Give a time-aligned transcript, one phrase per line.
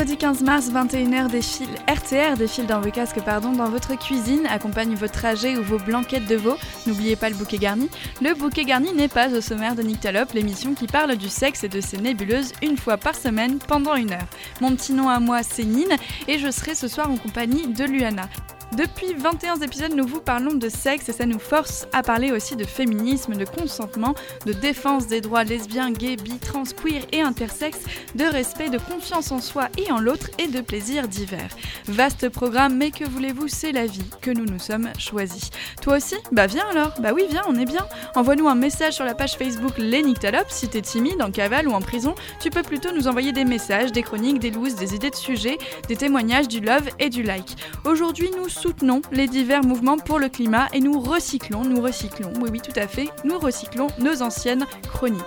[0.00, 4.94] vendredi 15 mars, 21h, défile RTR défile dans vos casques pardon, dans votre cuisine, accompagne
[4.94, 6.56] vos trajets ou vos blanquettes de veau.
[6.86, 7.90] N'oubliez pas le bouquet garni.
[8.22, 11.68] Le bouquet garni n'est pas au sommaire de Nyctalope, l'émission qui parle du sexe et
[11.68, 14.26] de ses nébuleuses une fois par semaine pendant une heure.
[14.62, 15.96] Mon petit nom à moi, c'est Nine
[16.28, 18.26] et je serai ce soir en compagnie de Luana.
[18.72, 22.54] Depuis 21 épisodes, nous vous parlons de sexe et ça nous force à parler aussi
[22.54, 24.14] de féminisme, de consentement,
[24.46, 27.82] de défense des droits lesbiens, gays, bi, trans, queer et intersexes,
[28.14, 31.50] de respect, de confiance en soi et en l'autre et de plaisirs divers.
[31.88, 35.50] Vaste programme, mais que voulez-vous, c'est la vie que nous nous sommes choisis.
[35.82, 36.16] Toi aussi?
[36.30, 39.36] Bah viens alors Bah oui, viens, on est bien Envoie-nous un message sur la page
[39.36, 40.04] Facebook Les
[40.48, 43.90] Si t'es timide, en cavale ou en prison, tu peux plutôt nous envoyer des messages,
[43.90, 45.58] des chroniques, des looses, des idées de sujets,
[45.88, 47.56] des témoignages, du love et du like.
[48.60, 52.78] Soutenons les divers mouvements pour le climat et nous recyclons, nous recyclons, oui oui tout
[52.78, 55.22] à fait, nous recyclons nos anciennes chroniques.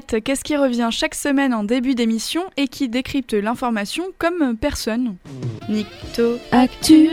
[0.00, 5.16] Qu'est-ce qui revient chaque semaine en début d'émission et qui décrypte l'information comme personne?
[5.68, 7.08] Nicto Actu.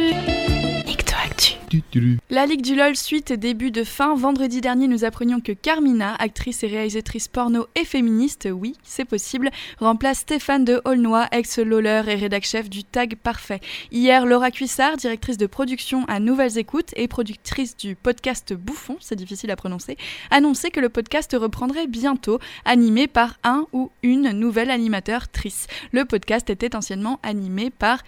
[2.30, 4.16] La Ligue du LOL suite début de fin.
[4.16, 9.50] Vendredi dernier, nous apprenions que Carmina, actrice et réalisatrice porno et féministe, oui, c'est possible,
[9.78, 13.60] remplace Stéphane de Aulnoy, ex-loller et rédac chef du Tag Parfait.
[13.92, 19.16] Hier, Laura Cuissard, directrice de production à Nouvelles Écoutes et productrice du podcast Bouffon, c'est
[19.16, 19.98] difficile à prononcer,
[20.32, 25.68] annonçait que le podcast reprendrait bientôt, animé par un ou une nouvelle animateur-trice.
[25.92, 28.00] Le podcast était anciennement animé par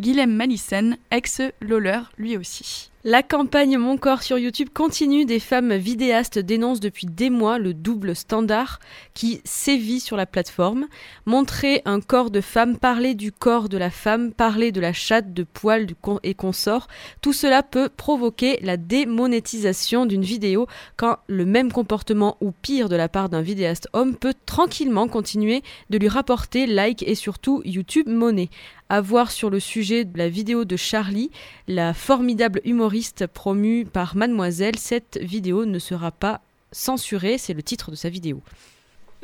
[0.00, 2.91] Guilhem Malissen, ex-loller lui aussi.
[3.04, 5.24] La campagne Mon corps sur YouTube continue.
[5.24, 8.78] Des femmes vidéastes dénoncent depuis des mois le double standard
[9.12, 10.86] qui sévit sur la plateforme.
[11.26, 15.34] Montrer un corps de femme, parler du corps de la femme, parler de la chatte,
[15.34, 15.88] de poils
[16.22, 16.86] et consorts,
[17.22, 22.94] tout cela peut provoquer la démonétisation d'une vidéo quand le même comportement ou pire de
[22.94, 28.08] la part d'un vidéaste homme peut tranquillement continuer de lui rapporter like et surtout YouTube
[28.08, 28.48] monnaie.
[28.88, 31.30] À voir sur le sujet de la vidéo de Charlie,
[31.66, 32.91] la formidable humoriste
[33.32, 36.40] promu par Mademoiselle, cette vidéo ne sera pas
[36.72, 38.42] censurée, c'est le titre de sa vidéo.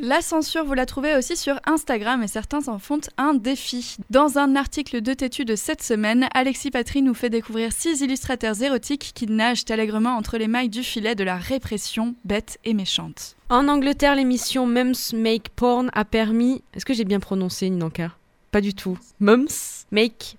[0.00, 3.96] La censure, vous la trouvez aussi sur Instagram et certains en font un défi.
[4.10, 8.62] Dans un article de Tétu de cette semaine, Alexis Patry nous fait découvrir six illustrateurs
[8.62, 13.34] érotiques qui nagent allègrement entre les mailles du filet de la répression bête et méchante.
[13.48, 16.62] En Angleterre, l'émission Mums Make Porn a permis.
[16.74, 18.12] Est-ce que j'ai bien prononcé, Ninanka?
[18.52, 18.96] Pas du tout.
[19.18, 19.84] Mums?
[19.90, 20.36] Make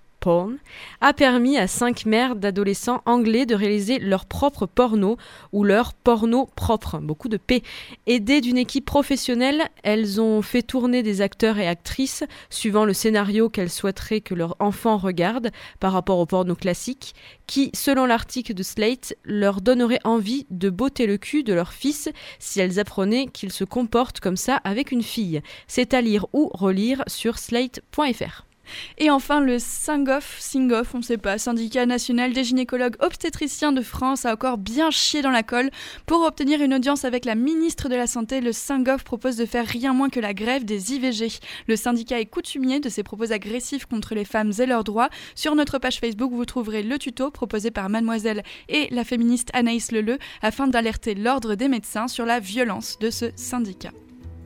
[1.00, 5.16] A permis à cinq mères d'adolescents anglais de réaliser leur propre porno
[5.52, 7.62] ou leur porno propre, beaucoup de P.
[8.06, 13.48] Aidées d'une équipe professionnelle, elles ont fait tourner des acteurs et actrices suivant le scénario
[13.48, 17.14] qu'elles souhaiteraient que leur enfant regarde par rapport au porno classique,
[17.46, 22.10] qui, selon l'article de Slate, leur donnerait envie de botter le cul de leur fils
[22.38, 25.40] si elles apprenaient qu'il se comporte comme ça avec une fille.
[25.66, 28.49] C'est à lire ou relire sur slate.fr.
[28.98, 33.82] Et enfin, le SINGOF, SINGOF, on ne sait pas, syndicat national des gynécologues obstétriciens de
[33.82, 35.70] France, a encore bien chié dans la colle.
[36.06, 39.66] Pour obtenir une audience avec la ministre de la Santé, le SINGOF propose de faire
[39.66, 41.40] rien moins que la grève des IVG.
[41.66, 45.10] Le syndicat est coutumier de ses propos agressifs contre les femmes et leurs droits.
[45.34, 49.92] Sur notre page Facebook, vous trouverez le tuto proposé par Mademoiselle et la féministe Anaïs
[49.92, 53.90] Leleu afin d'alerter l'ordre des médecins sur la violence de ce syndicat.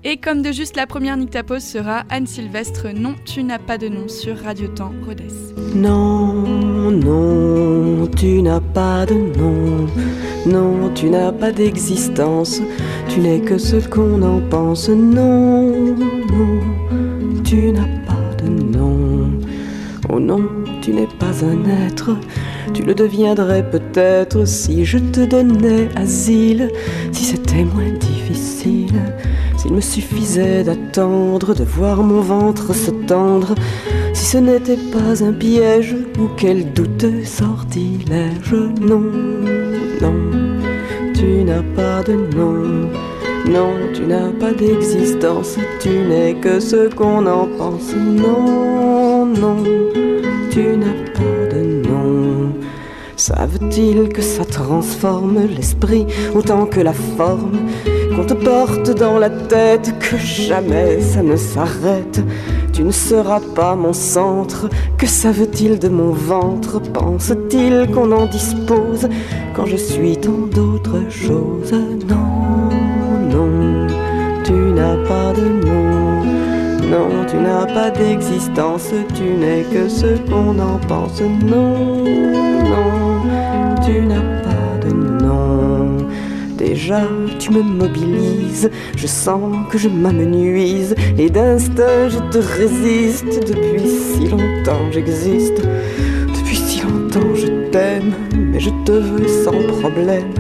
[0.07, 3.89] Et comme de juste, la première Nictapose sera Anne Sylvestre, Non, tu n'as pas de
[3.89, 5.33] nom sur Radio Temps Rodez.
[5.75, 9.87] Non, non, tu n'as pas de nom.
[10.45, 12.61] Non, tu n'as pas d'existence.
[13.09, 14.91] Tu n'es que ce qu'on en pense.
[14.91, 16.61] Non, non,
[17.43, 19.31] tu n'as pas de nom.
[20.11, 20.43] Oh non,
[20.83, 22.11] tu n'es pas un être.
[22.75, 26.71] Tu le deviendrais peut-être si je te donnais asile,
[27.11, 29.01] si c'était moins difficile.
[29.65, 33.55] S'il me suffisait d'attendre, de voir mon ventre se tendre,
[34.13, 39.01] si ce n'était pas un piège ou quel douteux sortilège, non,
[40.03, 40.17] non,
[41.15, 42.91] tu n'as pas de nom.
[43.49, 47.95] Non, tu n'as pas d'existence, tu n'es que ce qu'on en pense.
[47.95, 49.65] Non, non,
[50.51, 52.53] tu n'as pas de nom.
[53.17, 57.61] Savent-ils que ça transforme l'esprit autant que la forme?
[58.15, 62.23] Qu'on te porte dans la tête, que jamais ça ne s'arrête,
[62.73, 64.69] tu ne seras pas mon centre.
[64.99, 66.81] Que savent-ils de mon ventre?
[66.81, 69.09] Pense-t-il qu'on en dispose
[69.55, 71.73] quand je suis tant d'autres choses?
[72.09, 72.69] Non,
[73.31, 73.87] non,
[74.45, 76.25] tu n'as pas de nom.
[76.91, 81.21] Non, tu n'as pas d'existence, tu n'es que ce qu'on en pense.
[81.21, 83.04] Non, non,
[87.39, 93.25] Tu me mobilises, je sens que je m'amenuise, et d'instinct je te résiste.
[93.49, 95.63] Depuis si longtemps j'existe,
[96.37, 100.35] depuis si longtemps je t'aime, mais je te veux sans problème.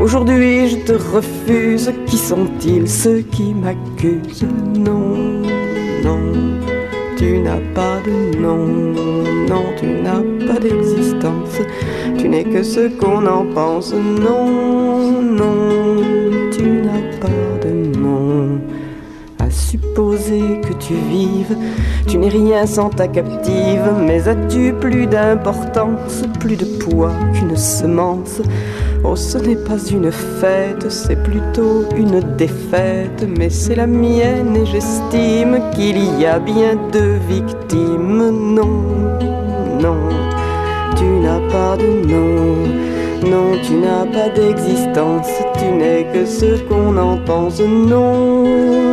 [0.00, 4.46] Aujourd'hui je te refuse, qui sont-ils ceux qui m'accusent?
[4.74, 5.42] Non,
[6.02, 6.20] non,
[7.22, 8.66] tu n'as pas de nom,
[9.48, 11.60] non, tu n'as pas d'existence,
[12.18, 16.02] tu n'es que ce qu'on en pense, non, non,
[16.50, 18.58] tu n'as pas de nom.
[19.38, 21.56] À supposer que tu vives,
[22.08, 28.42] tu n'es rien sans ta captive, mais as-tu plus d'importance, plus de poids qu'une semence?
[29.04, 34.64] Oh, ce n'est pas une fête, c'est plutôt une défaite, mais c'est la mienne et
[34.64, 38.30] j'estime qu'il y a bien deux victimes.
[38.54, 38.84] Non,
[39.80, 39.98] non,
[40.96, 42.68] tu n'as pas de nom,
[43.28, 45.28] non, tu n'as pas d'existence,
[45.58, 47.60] tu n'es que ce qu'on en pense.
[47.60, 48.44] Non,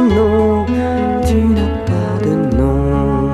[0.09, 0.65] non,
[1.27, 3.29] tu n'as pas de nom,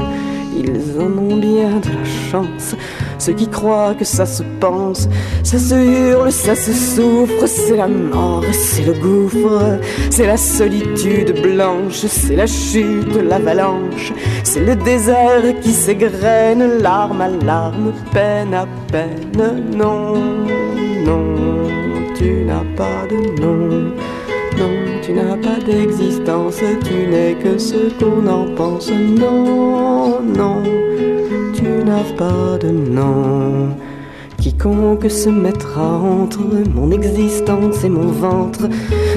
[0.53, 2.75] ils en ont bien de la chance.
[3.17, 5.07] Ceux qui croient que ça se pense,
[5.43, 9.79] ça se hurle, ça se souffre, c'est la mort, c'est le gouffre,
[10.09, 14.13] c'est la solitude blanche, c'est la chute, l'avalanche,
[14.43, 19.69] c'est le désert qui s'égrène, larme à larme, peine à peine.
[19.75, 20.15] Non,
[21.05, 21.35] non,
[22.15, 23.91] tu n'as pas de nom.
[24.57, 24.71] Non,
[25.01, 28.89] tu n'as pas d'existence, tu n'es que ce qu'on en pense.
[28.89, 30.63] Non, non,
[31.85, 33.69] n'as pas de nom.
[34.37, 36.41] Quiconque se mettra entre
[36.73, 38.67] mon existence et mon ventre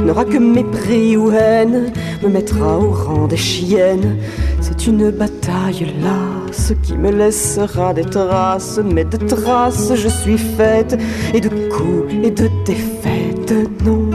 [0.04, 1.92] n'aura que mépris ou haine,
[2.22, 4.16] me mettra au rang des chiennes.
[4.60, 10.98] C'est une bataille lasse qui me laissera des traces, mais de traces je suis faite,
[11.34, 13.54] et de coups et de défaites.
[13.84, 14.10] Non,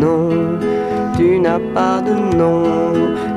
[0.00, 0.28] non,
[1.16, 2.62] tu n'as pas de nom,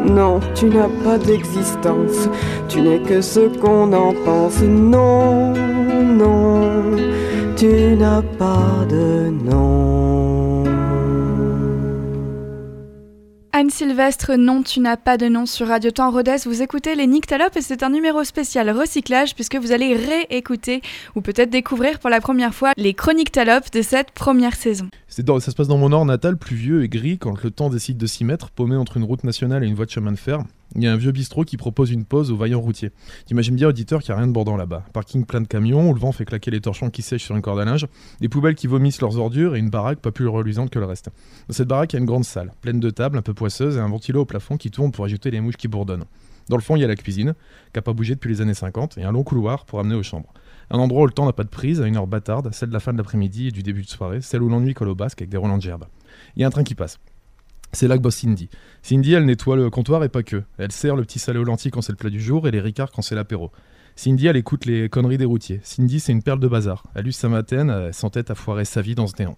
[0.04, 2.30] non, tu n'as pas d'existence,
[2.68, 4.62] tu n'es que ce qu'on en pense.
[4.62, 6.62] Non, non,
[7.56, 9.97] tu n'as pas de nom.
[13.60, 16.36] Anne Sylvestre, non, tu n'as pas de nom sur Radio Temps Rodez.
[16.46, 20.84] Vous écoutez les Nyctalopes et c'est un numéro spécial recyclage puisque vous allez réécouter
[21.16, 24.90] ou peut-être découvrir pour la première fois les chroniques Talopes de cette première saison.
[25.08, 28.06] Ça se passe dans mon nord natal, pluvieux et gris, quand le temps décide de
[28.06, 30.44] s'y mettre, paumé entre une route nationale et une voie de chemin de fer.
[30.78, 32.92] Il y a un vieux bistrot qui propose une pause aux vaillants routiers.
[33.26, 34.86] T'imagines bien, auditeur, qu'il n'y a rien de bordant là-bas.
[34.94, 37.42] Parking plein de camions, où le vent fait claquer les torchons qui sèchent sur une
[37.42, 37.88] corde à linge,
[38.22, 41.10] des poubelles qui vomissent leurs ordures et une baraque pas plus reluisante que le reste.
[41.48, 43.78] Dans cette baraque, il y a une grande salle, pleine de tables, un peu poisseuses
[43.78, 46.06] et un ventilo au plafond qui tourne pour ajouter les mouches qui bourdonnent.
[46.48, 47.34] Dans le fond, il y a la cuisine,
[47.74, 50.04] qui n'a pas bougé depuis les années 50, et un long couloir pour amener aux
[50.04, 50.32] chambres.
[50.70, 52.74] Un endroit où le temps n'a pas de prise, à une heure bâtarde, celle de
[52.74, 55.24] la fin de l'après-midi et du début de soirée, celle où l'ennui colle au basque
[55.24, 55.86] avec des relents de gerbe.
[56.36, 57.00] Il y a un train qui passe.
[57.74, 58.50] C'est là que bosse Cindy.
[58.82, 60.44] Cindy, elle nettoie le comptoir et pas que.
[60.58, 62.62] Elle sert le petit salé aux lentilles quand c'est le plat du jour et les
[62.62, 63.52] ricards quand c'est l'apéro.
[63.96, 65.60] Cindy, elle écoute les conneries des routiers.
[65.64, 66.84] Cindy, c'est une perle de bazar.
[66.96, 69.38] Elle use sa mataine, elle s'entête à foirer sa vie dans ce néant.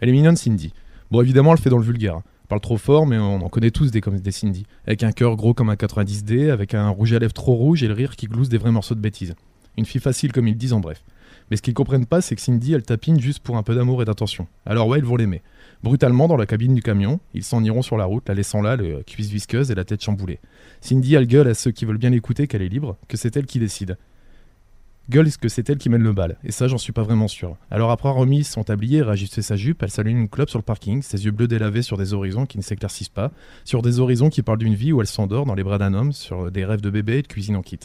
[0.00, 0.72] Elle est mignonne, Cindy.
[1.10, 2.16] Bon, évidemment, elle fait dans le vulgaire.
[2.16, 4.66] Elle parle trop fort, mais on en connaît tous des, Cindy.
[4.86, 7.88] Avec un cœur gros comme un 90D, avec un rouge à lèvres trop rouge et
[7.88, 9.34] le rire qui glousse des vrais morceaux de bêtises.
[9.76, 11.02] Une fille facile, comme ils disent en bref.
[11.50, 14.02] Mais ce qu'ils comprennent pas, c'est que Cindy, elle tapine juste pour un peu d'amour
[14.02, 14.46] et d'attention.
[14.64, 15.42] Alors ouais, ils vont l'aimer.
[15.82, 18.76] Brutalement, dans la cabine du camion, ils s'en iront sur la route, la laissant là,
[18.76, 20.40] le cuisse visqueuse et la tête chamboulée.
[20.80, 23.46] Cindy, elle gueule à ceux qui veulent bien l'écouter qu'elle est libre, que c'est elle
[23.46, 23.96] qui décide.
[25.08, 27.56] Gueule que c'est elle qui mène le bal, et ça j'en suis pas vraiment sûr.
[27.70, 30.58] Alors après avoir remis son tablier et réajusté sa jupe, elle s'allume une clope sur
[30.58, 33.30] le parking, ses yeux bleus délavés sur des horizons qui ne s'éclaircissent pas,
[33.64, 36.12] sur des horizons qui parlent d'une vie où elle s'endort dans les bras d'un homme,
[36.12, 37.78] sur des rêves de bébé et de cuisine en kit.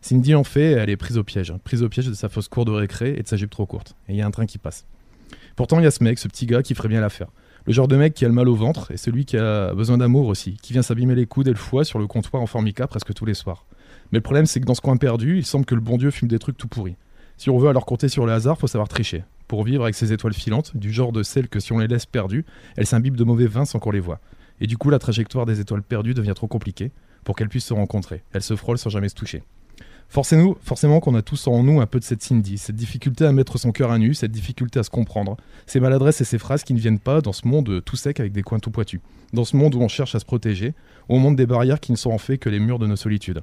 [0.00, 2.64] Cindy en fait, elle est prise au piège, prise au piège de sa fausse cour
[2.64, 3.94] de récré et de sa jupe trop courte.
[4.08, 4.84] Et il y a un train qui passe.
[5.56, 7.28] Pourtant il y a ce mec, ce petit gars qui ferait bien l'affaire.
[7.66, 9.98] Le genre de mec qui a le mal au ventre et celui qui a besoin
[9.98, 12.86] d'amour aussi, qui vient s'abîmer les coudes et le foie sur le comptoir en formica
[12.86, 13.66] presque tous les soirs.
[14.12, 16.10] Mais le problème c'est que dans ce coin perdu, il semble que le bon Dieu
[16.10, 16.96] fume des trucs tout pourris.
[17.36, 19.24] Si on veut alors compter sur le hasard, faut savoir tricher.
[19.48, 22.06] Pour vivre avec ces étoiles filantes, du genre de celles que si on les laisse
[22.06, 22.44] perdues,
[22.76, 24.20] elles s'imbibent de mauvais vin sans qu'on les voit.
[24.60, 26.92] Et du coup, la trajectoire des étoiles perdues devient trop compliquée
[27.24, 28.22] pour qu'elles puissent se rencontrer.
[28.32, 29.42] Elles se frôlent sans jamais se toucher.
[30.08, 33.58] Forcément qu'on a tous en nous un peu de cette Cindy, cette difficulté à mettre
[33.58, 36.72] son cœur à nu, cette difficulté à se comprendre, ces maladresses et ces phrases qui
[36.72, 39.00] ne viennent pas dans ce monde tout sec avec des coins tout poitus,
[39.32, 40.74] dans ce monde où on cherche à se protéger,
[41.08, 43.42] au monde des barrières qui ne sont en fait que les murs de nos solitudes.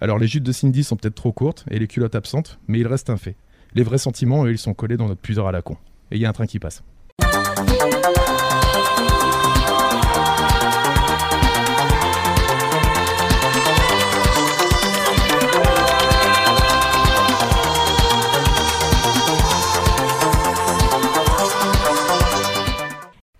[0.00, 2.86] Alors les jutes de Cindy sont peut-être trop courtes et les culottes absentes, mais il
[2.86, 3.36] reste un fait.
[3.74, 5.76] Les vrais sentiments, eux, ils sont collés dans notre plusieurs à la con.
[6.10, 6.82] Et il y a un train qui passe.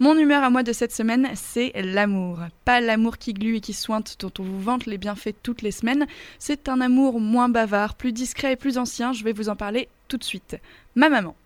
[0.08, 2.38] Mon humeur à moi de cette semaine, c'est l'amour.
[2.64, 5.70] Pas l'amour qui glue et qui sointe dont on vous vante les bienfaits toutes les
[5.70, 6.06] semaines,
[6.38, 9.90] c'est un amour moins bavard, plus discret et plus ancien, je vais vous en parler
[10.08, 10.56] tout de suite.
[10.94, 11.36] Ma maman.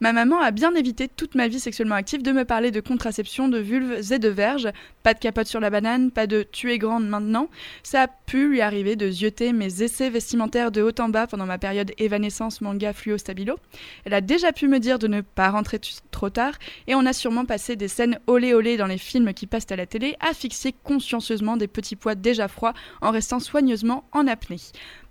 [0.00, 3.48] Ma maman a bien évité toute ma vie sexuellement active de me parler de contraception,
[3.48, 4.68] de vulves et de verges.
[5.02, 7.48] Pas de capote sur la banane, pas de tu es grande maintenant.
[7.82, 11.46] Ça a pu lui arriver de zioter mes essais vestimentaires de haut en bas pendant
[11.46, 13.56] ma période évanescence manga fluo stabilo.
[14.04, 16.54] Elle a déjà pu me dire de ne pas rentrer trop tard
[16.86, 19.76] et on a sûrement passé des scènes olé olé dans les films qui passent à
[19.76, 24.56] la télé à fixer consciencieusement des petits pois déjà froids en restant soigneusement en apnée.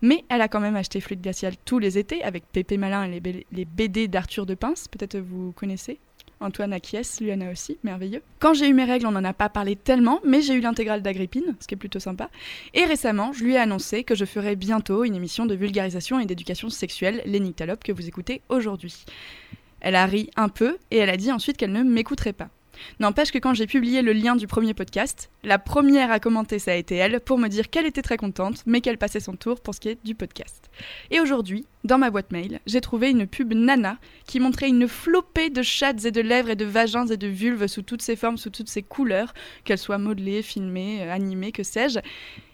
[0.02, 3.46] Mais elle a quand même acheté Fluide Glacial tous les étés avec Pépé Malin et
[3.52, 6.00] les, BD d'Arthur Pince, peut-être vous connaissez.
[6.42, 8.22] Antoine Akies, Luana aussi, merveilleux.
[8.40, 11.04] Quand j'ai eu mes règles, on n'en a pas parlé tellement, mais j'ai eu l'intégrale
[11.04, 12.30] d'Agrippine, ce qui est plutôt sympa.
[12.74, 16.26] Et récemment, je lui ai annoncé que je ferais bientôt une émission de vulgarisation et
[16.26, 17.40] d'éducation sexuelle, les
[17.84, 19.06] que vous écoutez aujourd'hui.
[19.82, 22.50] Elle a ri un peu et elle a dit ensuite qu'elle ne m'écouterait pas.
[23.00, 26.72] N'empêche que quand j'ai publié le lien du premier podcast, la première à commenter ça
[26.72, 29.60] a été elle pour me dire qu'elle était très contente, mais qu'elle passait son tour
[29.62, 30.70] pour ce qui est du podcast.
[31.10, 33.98] Et aujourd'hui, dans ma boîte mail, j'ai trouvé une pub Nana
[34.28, 37.68] qui montrait une flopée de chattes et de lèvres et de vagins et de vulves
[37.68, 39.34] sous toutes ses formes, sous toutes ses couleurs,
[39.64, 42.00] qu'elles soient modelées, filmées, euh, animées, que sais-je.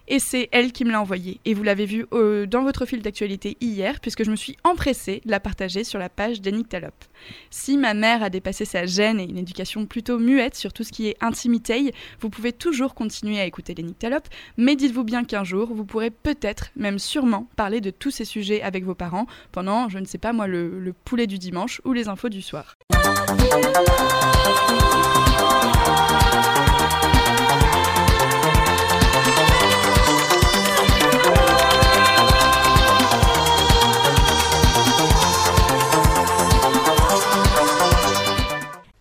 [0.07, 1.39] Et c'est elle qui me l'a envoyé.
[1.45, 5.21] Et vous l'avez vu euh, dans votre fil d'actualité hier, puisque je me suis empressée
[5.25, 7.03] de la partager sur la page d'Enictalope.
[7.49, 10.91] Si ma mère a dépassé sa gêne et une éducation plutôt muette sur tout ce
[10.91, 15.73] qui est intimité, vous pouvez toujours continuer à écouter l'Enictalope, mais dites-vous bien qu'un jour,
[15.73, 19.99] vous pourrez peut-être, même sûrement, parler de tous ces sujets avec vos parents pendant, je
[19.99, 22.75] ne sais pas moi, le, le poulet du dimanche ou les infos du soir.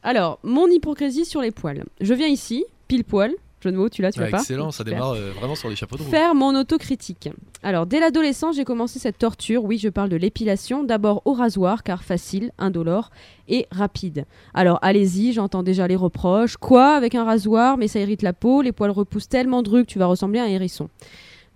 [0.07, 1.83] Alors, mon hypocrisie sur les poils.
[2.01, 4.85] Je viens ici, pile poil, jeu de mots, tu l'as, tu l'as pas Excellent, ça
[4.85, 6.11] démarre euh, vraiment sur les chapeaux de roue.
[6.11, 7.29] Faire mon autocritique.
[7.65, 9.65] Alors, dès l'adolescence, j'ai commencé cette torture.
[9.65, 10.85] Oui, je parle de l'épilation.
[10.85, 13.11] D'abord au rasoir, car facile, indolore
[13.49, 14.27] et rapide.
[14.55, 16.57] Alors, allez-y, j'entends déjà les reproches.
[16.57, 17.77] Quoi avec un rasoir?
[17.77, 20.45] Mais ça irrite la peau, les poils repoussent tellement de que tu vas ressembler à
[20.45, 20.89] un hérisson.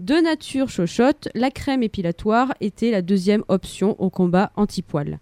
[0.01, 5.21] De nature chochotte, la crème épilatoire était la deuxième option au combat anti-poil.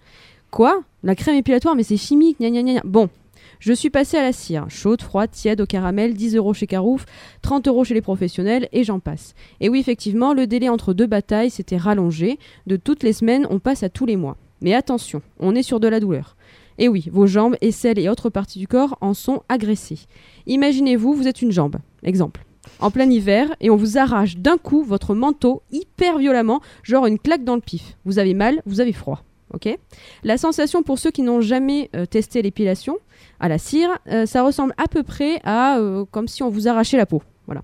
[0.50, 0.82] Quoi?
[1.02, 2.80] La crème épilatoire, mais c'est chimique, gna gna gna.
[2.84, 3.08] Bon,
[3.60, 7.04] je suis passée à la cire, chaude, froide, tiède, au caramel, 10 euros chez Carouf,
[7.42, 9.34] 30 euros chez les professionnels, et j'en passe.
[9.60, 12.38] Et oui, effectivement, le délai entre deux batailles s'était rallongé.
[12.66, 14.36] De toutes les semaines, on passe à tous les mois.
[14.60, 16.36] Mais attention, on est sur de la douleur.
[16.78, 20.06] Et oui, vos jambes, aisselles et autres parties du corps en sont agressées.
[20.46, 22.44] Imaginez-vous, vous êtes une jambe, exemple
[22.80, 27.18] en plein hiver et on vous arrache d'un coup votre manteau hyper violemment, genre une
[27.18, 27.96] claque dans le pif.
[28.04, 29.22] Vous avez mal, vous avez froid.
[29.54, 29.68] Ok
[30.24, 32.98] La sensation pour ceux qui n'ont jamais euh, testé l'épilation
[33.40, 36.68] à la cire, euh, ça ressemble à peu près à euh, comme si on vous
[36.68, 37.22] arrachait la peau.
[37.46, 37.62] Voilà.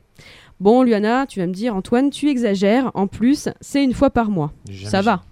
[0.60, 2.90] Bon, Luana, tu vas me dire, Antoine, tu exagères.
[2.94, 4.52] En plus, c'est une fois par mois.
[4.84, 5.22] ça va.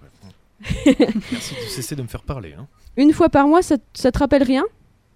[0.85, 2.53] Merci de cesser de me faire parler.
[2.57, 2.67] Hein.
[2.97, 4.63] Une fois par mois, ça, ça te rappelle rien?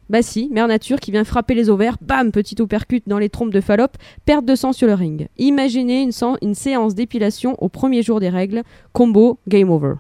[0.10, 3.52] Bah si, Mère Nature qui vient frapper les ovaires, bam, petit opercute dans les trompes
[3.52, 5.28] de Fallope, perte de sang sur le ring.
[5.38, 8.64] Imaginez une, une séance d'épilation au premier jour des règles,
[8.94, 9.96] combo, game over.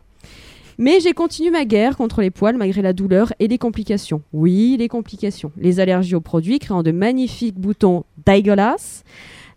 [0.80, 4.22] Mais j'ai continué ma guerre contre les poils malgré la douleur et les complications.
[4.32, 5.52] Oui, les complications.
[5.58, 9.04] Les allergies aux produits créant de magnifiques boutons dégueulasses.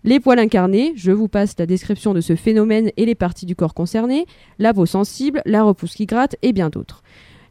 [0.03, 3.55] Les poils incarnés, je vous passe la description de ce phénomène et les parties du
[3.55, 4.25] corps concernées,
[4.59, 7.03] la peau sensible, la repousse qui gratte et bien d'autres.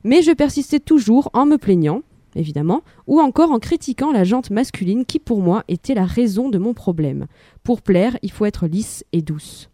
[0.03, 2.01] Mais je persistais toujours en me plaignant,
[2.35, 6.57] évidemment, ou encore en critiquant la jante masculine qui pour moi était la raison de
[6.57, 7.27] mon problème.
[7.63, 9.69] Pour plaire, il faut être lisse et douce.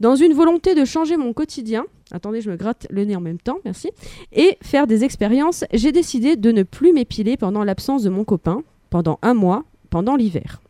[0.00, 3.40] Dans une volonté de changer mon quotidien, attendez, je me gratte le nez en même
[3.40, 3.90] temps, merci,
[4.32, 8.62] et faire des expériences, j'ai décidé de ne plus m'épiler pendant l'absence de mon copain,
[8.90, 10.60] pendant un mois, pendant l'hiver.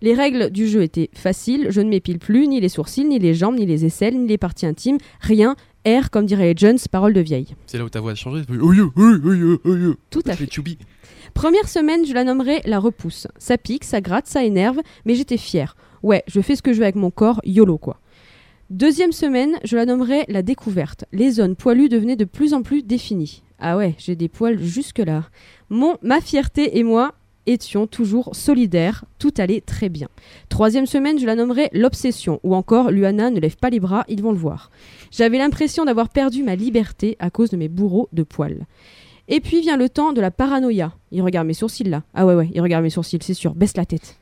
[0.00, 3.34] Les règles du jeu étaient faciles, je ne m'épile plus, ni les sourcils, ni les
[3.34, 5.54] jambes, ni les aisselles, ni les parties intimes, rien,
[5.84, 7.54] air, comme diraient les Jones, parole de vieille.
[7.66, 8.42] C'est là où ta voix a changé
[10.10, 10.48] Tout à fait.
[11.34, 13.26] Première semaine, je la nommerai la repousse.
[13.36, 15.76] Ça pique, ça gratte, ça énerve, mais j'étais fière.
[16.02, 17.98] Ouais, je fais ce que je veux avec mon corps, YOLO quoi.
[18.70, 21.04] Deuxième semaine, je la nommerai la découverte.
[21.12, 23.44] Les zones poilues devenaient de plus en plus définies.
[23.60, 25.22] Ah ouais, j'ai des poils jusque-là.
[25.70, 27.14] Mon, ma fierté et moi
[27.46, 30.08] étions toujours solidaires, tout allait très bien.
[30.48, 34.20] Troisième semaine, je la nommerai l'obsession, ou encore Luana ne lève pas les bras, ils
[34.20, 34.72] vont le voir.
[35.12, 38.66] J'avais l'impression d'avoir perdu ma liberté à cause de mes bourreaux de poils.
[39.28, 40.92] Et puis vient le temps de la paranoïa.
[41.12, 42.02] Il regarde mes sourcils là.
[42.14, 44.16] Ah ouais ouais, il regarde mes sourcils, c'est sûr, baisse la tête.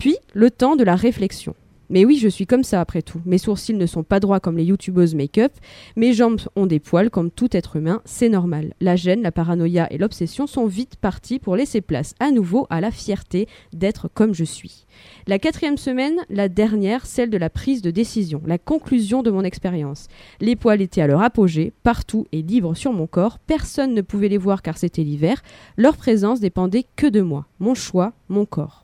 [0.00, 1.54] Puis le temps de la réflexion.
[1.90, 3.20] Mais oui, je suis comme ça après tout.
[3.26, 5.52] Mes sourcils ne sont pas droits comme les youtubeuses make-up,
[5.96, 8.74] mes jambes ont des poils comme tout être humain, c'est normal.
[8.80, 12.80] La gêne, la paranoïa et l'obsession sont vite partis pour laisser place à nouveau à
[12.80, 14.86] la fierté d'être comme je suis.
[15.26, 19.42] La quatrième semaine, la dernière, celle de la prise de décision, la conclusion de mon
[19.42, 20.06] expérience.
[20.40, 24.28] Les poils étaient à leur apogée, partout et libres sur mon corps, personne ne pouvait
[24.28, 25.42] les voir car c'était l'hiver,
[25.76, 28.79] leur présence dépendait que de moi, mon choix, mon corps.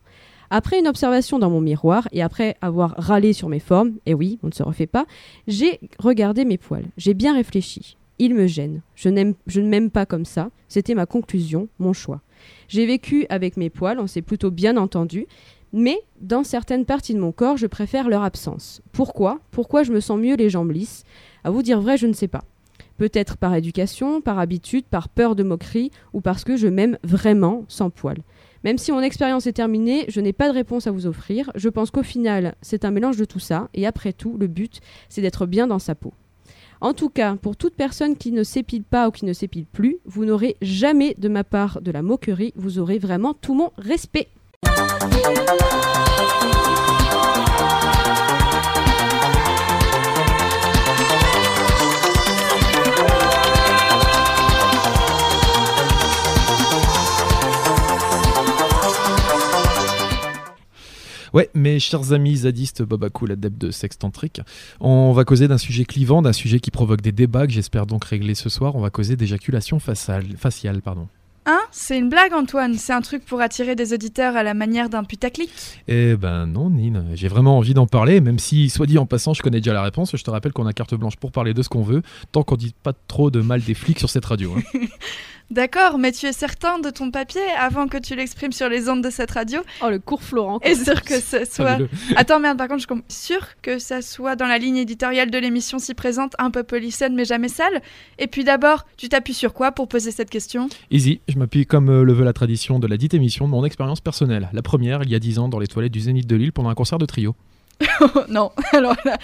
[0.50, 4.38] Après une observation dans mon miroir et après avoir râlé sur mes formes, et oui,
[4.42, 5.06] on ne se refait pas,
[5.46, 6.86] j'ai regardé mes poils.
[6.96, 7.96] J'ai bien réfléchi.
[8.18, 8.80] Ils me gênent.
[8.94, 9.10] Je,
[9.46, 10.50] je ne m'aime pas comme ça.
[10.68, 12.22] C'était ma conclusion, mon choix.
[12.68, 15.26] J'ai vécu avec mes poils, on s'est plutôt bien entendu,
[15.72, 18.80] mais dans certaines parties de mon corps, je préfère leur absence.
[18.92, 19.40] Pourquoi?
[19.50, 21.04] Pourquoi je me sens mieux les jambes lisses?
[21.44, 22.44] À vous dire vrai, je ne sais pas.
[22.96, 27.64] Peut-être par éducation, par habitude, par peur de moquerie, ou parce que je m'aime vraiment
[27.68, 28.22] sans poils.
[28.66, 31.52] Même si mon expérience est terminée, je n'ai pas de réponse à vous offrir.
[31.54, 34.80] Je pense qu'au final, c'est un mélange de tout ça, et après tout, le but,
[35.08, 36.12] c'est d'être bien dans sa peau.
[36.80, 39.98] En tout cas, pour toute personne qui ne s'épile pas ou qui ne s'épile plus,
[40.04, 44.26] vous n'aurez jamais de ma part de la moquerie, vous aurez vraiment tout mon respect.
[61.76, 64.40] Mes chers amis zadistes, Babakou, l'adepte de sexe tantrique,
[64.80, 68.02] on va causer d'un sujet clivant, d'un sujet qui provoque des débats que j'espère donc
[68.06, 68.76] régler ce soir.
[68.76, 71.06] On va causer d'éjaculation faciale, faciale, pardon.
[71.44, 71.60] Hein?
[71.72, 72.76] C'est une blague, Antoine?
[72.76, 75.50] C'est un truc pour attirer des auditeurs à la manière d'un putaclic?
[75.86, 77.04] Eh ben non, Nine.
[77.12, 79.82] J'ai vraiment envie d'en parler, même si, soit dit en passant, je connais déjà la
[79.82, 80.16] réponse.
[80.16, 82.00] Je te rappelle qu'on a carte blanche pour parler de ce qu'on veut,
[82.32, 84.54] tant qu'on dit pas trop de mal des flics sur cette radio.
[84.56, 84.78] Hein.
[85.50, 89.02] D'accord, mais tu es certain de ton papier avant que tu l'exprimes sur les ondes
[89.02, 90.58] de cette radio Oh, le cours Florent.
[90.64, 91.78] Et sûr que ce soit.
[92.16, 95.38] Attends, merde, par contre, je suis sûr que ça soit dans la ligne éditoriale de
[95.38, 97.80] l'émission si présente, un peu polycène mais jamais sale.
[98.18, 100.68] Et puis d'abord, tu t'appuies sur quoi pour poser cette question?
[100.90, 103.64] Easy, je m'appuie comme euh, le veut la tradition de la dite émission de mon
[103.64, 104.48] expérience personnelle.
[104.52, 106.70] La première, il y a 10 ans, dans les toilettes du Zénith de Lille pendant
[106.70, 107.36] un concert de trio.
[108.28, 109.16] non, alors là,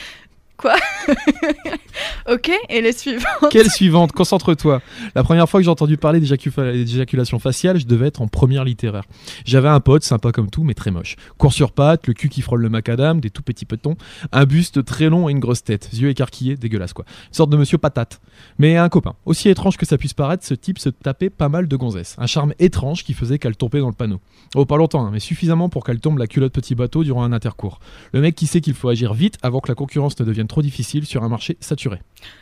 [0.56, 0.74] Quoi
[2.30, 4.12] Ok, et les suivantes Quelle suivante?
[4.12, 4.80] Concentre-toi.
[5.14, 9.04] La première fois que j'ai entendu parler d'éjaculation faciale, je devais être en première littéraire.
[9.44, 11.16] J'avais un pote, sympa comme tout, mais très moche.
[11.38, 13.96] Court sur pattes, le cul qui frôle le macadam, des tout petits petons,
[14.30, 17.04] un buste très long et une grosse tête, yeux écarquillés, dégueulasse quoi.
[17.28, 18.20] Une sorte de monsieur patate.
[18.58, 19.14] Mais un copain.
[19.26, 22.14] Aussi étrange que ça puisse paraître, ce type se tapait pas mal de gonzesses.
[22.18, 24.20] Un charme étrange qui faisait qu'elle tombait dans le panneau.
[24.54, 27.32] Oh, pas longtemps, hein, mais suffisamment pour qu'elle tombe la culotte petit bateau durant un
[27.32, 27.80] intercours.
[28.12, 30.62] Le mec qui sait qu'il faut agir vite avant que la concurrence ne devienne trop
[30.62, 32.00] difficile sur un marché saturé.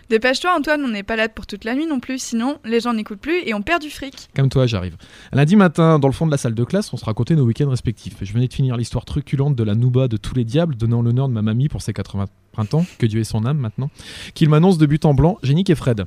[0.09, 2.93] Dépêche-toi Antoine, on n'est pas là pour toute la nuit non plus, sinon les gens
[2.93, 4.29] n'écoutent plus et on perd du fric.
[4.35, 4.97] Comme toi, j'arrive.
[5.33, 7.71] Lundi matin, dans le fond de la salle de classe, on se racontait nos week-ends
[7.71, 8.17] respectifs.
[8.21, 11.29] Je venais de finir l'histoire truculente de la Nouba de tous les diables, donnant l'honneur
[11.29, 13.91] de ma mamie pour ses 80 printemps, que Dieu ait son âme maintenant,
[14.35, 16.05] qu'il m'annonce de but en blanc, Génique et Fred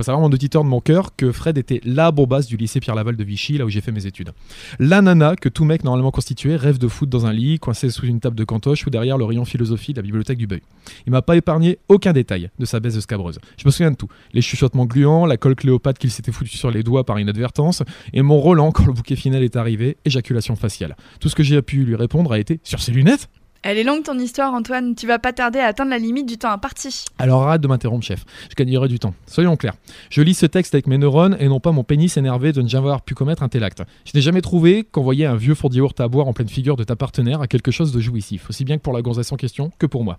[0.00, 3.16] faut savoir, mon auditeur de mon cœur, que Fred était la bombasse du lycée Pierre-Laval
[3.16, 4.30] de Vichy, là où j'ai fait mes études.
[4.78, 8.06] La nana que tout mec normalement constitué rêve de foot dans un lit, coincé sous
[8.06, 10.62] une table de cantoche ou derrière le rayon philosophie de la bibliothèque du Beuil.
[11.06, 13.40] Il m'a pas épargné aucun détail de sa baisse de scabreuse.
[13.58, 14.08] Je me souviens de tout.
[14.32, 17.82] Les chuchotements gluants, la colle Cléopâtre qu'il s'était foutu sur les doigts par inadvertance,
[18.14, 20.96] et mon Roland quand le bouquet final est arrivé, éjaculation faciale.
[21.20, 23.28] Tout ce que j'ai pu lui répondre a été sur ses lunettes?
[23.62, 24.94] Elle est longue ton histoire, Antoine.
[24.94, 27.04] Tu vas pas tarder à atteindre la limite du temps imparti.
[27.18, 28.24] Alors arrête de m'interrompre, chef.
[28.48, 29.14] Je gagnerai du temps.
[29.26, 29.74] Soyons clairs.
[30.08, 32.68] Je lis ce texte avec mes neurones et non pas mon pénis énervé de ne
[32.68, 33.82] jamais avoir pu commettre un tel acte.
[34.06, 36.96] Je n'ai jamais trouvé qu'envoyer un vieux four à boire en pleine figure de ta
[36.96, 39.86] partenaire à quelque chose de jouissif, aussi bien que pour la gonzesse en question que
[39.86, 40.18] pour moi.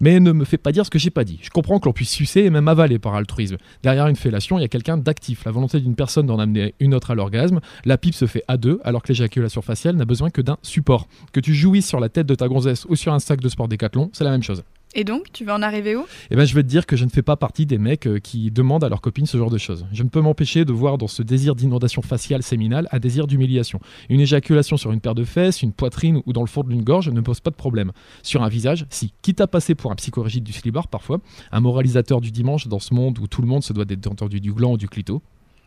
[0.00, 1.38] Mais ne me fais pas dire ce que j'ai pas dit.
[1.42, 3.56] Je comprends que l'on puisse sucer et même avaler par altruisme.
[3.84, 6.94] Derrière une fellation, il y a quelqu'un d'actif, la volonté d'une personne d'en amener une
[6.94, 7.60] autre à l'orgasme.
[7.84, 11.06] La pipe se fait à deux, alors que l'éjaculation faciale n'a besoin que d'un support.
[11.32, 13.68] Que tu jouisses sur la tête de ta gonzesse ou sur un sac de sport
[13.68, 14.64] Décathlon, c'est la même chose.
[14.92, 16.04] Et donc, tu veux en arriver où?
[16.32, 18.18] Eh ben, je vais te dire que je ne fais pas partie des mecs euh,
[18.18, 19.86] qui demandent à leurs copines ce genre de choses.
[19.92, 23.78] Je ne peux m'empêcher de voir dans ce désir d'inondation faciale séminale un désir d'humiliation.
[24.08, 27.08] Une éjaculation sur une paire de fesses, une poitrine ou dans le fond d'une gorge
[27.08, 27.92] ne pose pas de problème.
[28.24, 29.12] Sur un visage, si.
[29.22, 31.20] Quitte à passer pour un psychorigide du slibard parfois,
[31.52, 34.40] un moralisateur du dimanche dans ce monde où tout le monde se doit d'être entendu
[34.40, 35.22] du gland ou du clito.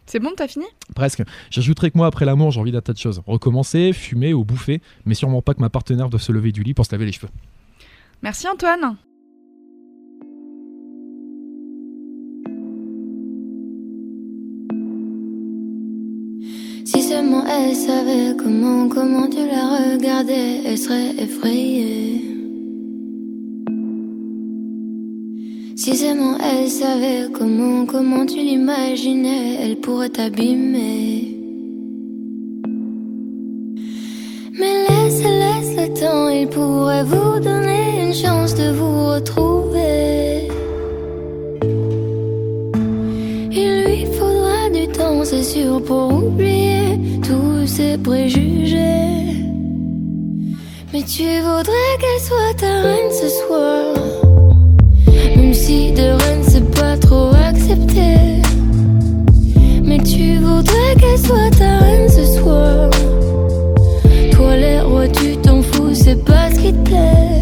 [0.06, 0.66] C'est bon, t'as fini?
[0.96, 1.24] Presque.
[1.50, 3.22] J'ajouterai que moi, après l'amour, j'ai envie d'un tas de choses.
[3.26, 6.74] Recommencer, fumer ou bouffer, mais sûrement pas que ma partenaire doive se lever du lit
[6.74, 7.30] pour se laver les cheveux.
[8.22, 8.98] Merci Antoine
[16.86, 22.33] Si seulement elle savait comment, comment tu la regardais, elle serait effrayée.
[25.76, 31.36] Si seulement elle savait comment, comment tu l'imaginais, elle pourrait t'abîmer.
[34.60, 40.48] Mais laisse, laisse le temps, il pourrait vous donner une chance de vous retrouver.
[43.52, 49.42] Il lui faudra du temps, c'est sûr, pour oublier tous ses préjugés.
[50.94, 54.03] Mais tu voudrais qu'elle soit ta reine ce soir.
[55.74, 58.42] De reine c'est pas trop accepté.
[59.84, 62.90] Mais tu voudrais qu'elle soit ta reine ce soir.
[64.32, 67.40] Toi les rois tu t'en fous, c'est pas ce qui te plaît.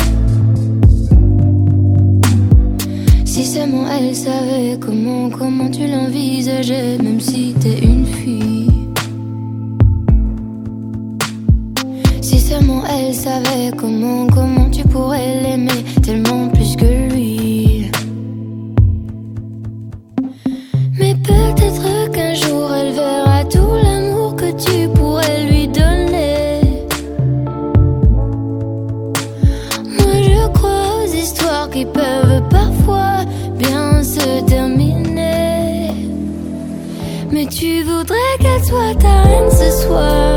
[3.25, 8.69] Si seulement elle savait comment, comment tu l'envisageais, même si t'es une fille.
[12.21, 17.00] Si seulement elle savait comment, comment tu pourrais l'aimer tellement plus que
[40.01, 40.30] reine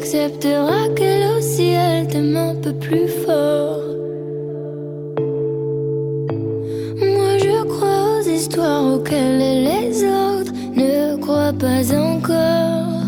[0.00, 3.82] jour elle acceptera qu'elle aussi elle t'aime un peu plus fort.
[6.96, 13.02] Moi je crois aux histoires auxquelles les autres ne croient pas encore.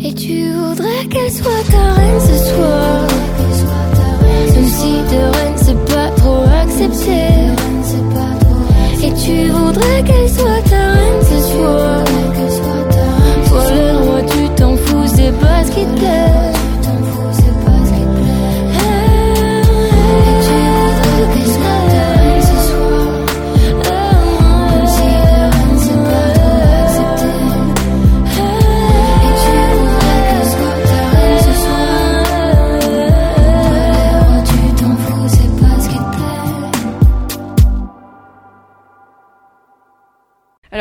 [0.00, 3.06] Et tu voudrais qu'elle soit ta reine ce soir.
[4.54, 7.22] Même si de reine c'est pas trop accepté.
[9.02, 12.05] Et tu voudrais qu'elle soit ta reine ce soir.
[15.76, 16.45] C'est pas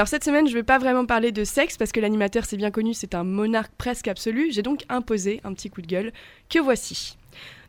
[0.06, 2.58] Alors cette semaine, je ne vais pas vraiment parler de sexe parce que l'animateur, c'est
[2.58, 4.50] bien connu, c'est un monarque presque absolu.
[4.52, 6.14] J'ai donc imposé un petit coup de gueule
[6.48, 7.18] que voici?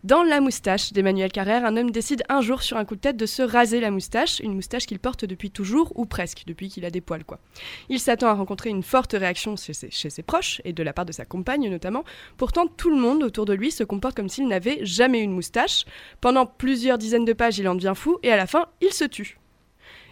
[0.05, 3.17] Dans La moustache d'Emmanuel Carrère, un homme décide un jour sur un coup de tête
[3.17, 6.85] de se raser la moustache, une moustache qu'il porte depuis toujours, ou presque, depuis qu'il
[6.85, 7.39] a des poils quoi.
[7.89, 10.93] Il s'attend à rencontrer une forte réaction chez ses, chez ses proches, et de la
[10.93, 12.05] part de sa compagne notamment.
[12.37, 15.33] Pourtant, tout le monde autour de lui se comporte comme s'il n'avait jamais eu une
[15.33, 15.87] moustache.
[16.21, 19.05] Pendant plusieurs dizaines de pages, il en devient fou, et à la fin, il se
[19.05, 19.39] tue.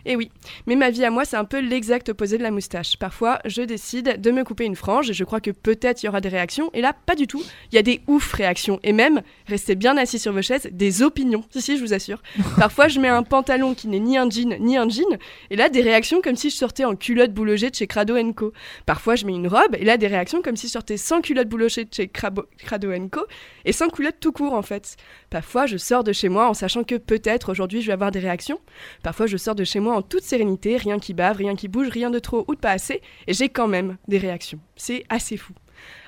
[0.07, 0.31] Et oui,
[0.67, 2.97] mais ma vie à moi, c'est un peu l'exact opposé de la moustache.
[2.99, 6.09] Parfois, je décide de me couper une frange et je crois que peut-être il y
[6.09, 6.71] aura des réactions.
[6.75, 7.43] Et là, pas du tout.
[7.73, 8.81] Il y a des ouf réactions.
[8.83, 11.45] Et même, restez bien assis sur vos chaises, des opinions.
[11.51, 12.23] Si, si, je vous assure.
[12.59, 15.05] Parfois, je mets un pantalon qui n'est ni un jean, ni un jean.
[15.51, 18.53] Et là, des réactions comme si je sortais en culotte boulogée de chez Crado Co.
[18.87, 19.75] Parfois, je mets une robe.
[19.79, 22.91] Et là, des réactions comme si je sortais sans culotte boulogée de chez Crabo- Crado
[23.11, 23.21] Co.
[23.65, 24.97] Et sans culotte tout court, en fait.
[25.31, 28.19] Parfois, je sors de chez moi en sachant que peut-être aujourd'hui, je vais avoir des
[28.21, 28.61] réactions.
[29.03, 31.89] Parfois, je sors de chez moi en toute sérénité, rien qui bave, rien qui bouge,
[31.89, 34.61] rien de trop ou de pas assez, et j'ai quand même des réactions.
[34.77, 35.53] C'est assez fou.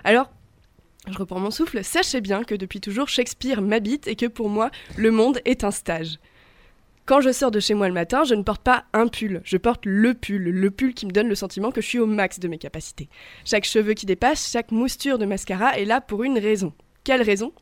[0.04, 0.30] Alors,
[1.08, 4.70] je reprends mon souffle, sachez bien que depuis toujours, Shakespeare m'habite et que pour moi,
[4.96, 6.18] le monde est un stage.
[7.04, 9.56] Quand je sors de chez moi le matin, je ne porte pas un pull, je
[9.56, 12.40] porte le pull, le pull qui me donne le sentiment que je suis au max
[12.40, 13.08] de mes capacités.
[13.44, 16.72] Chaque cheveu qui dépasse, chaque mousture de mascara est là pour une raison.
[17.04, 17.52] Quelle raison?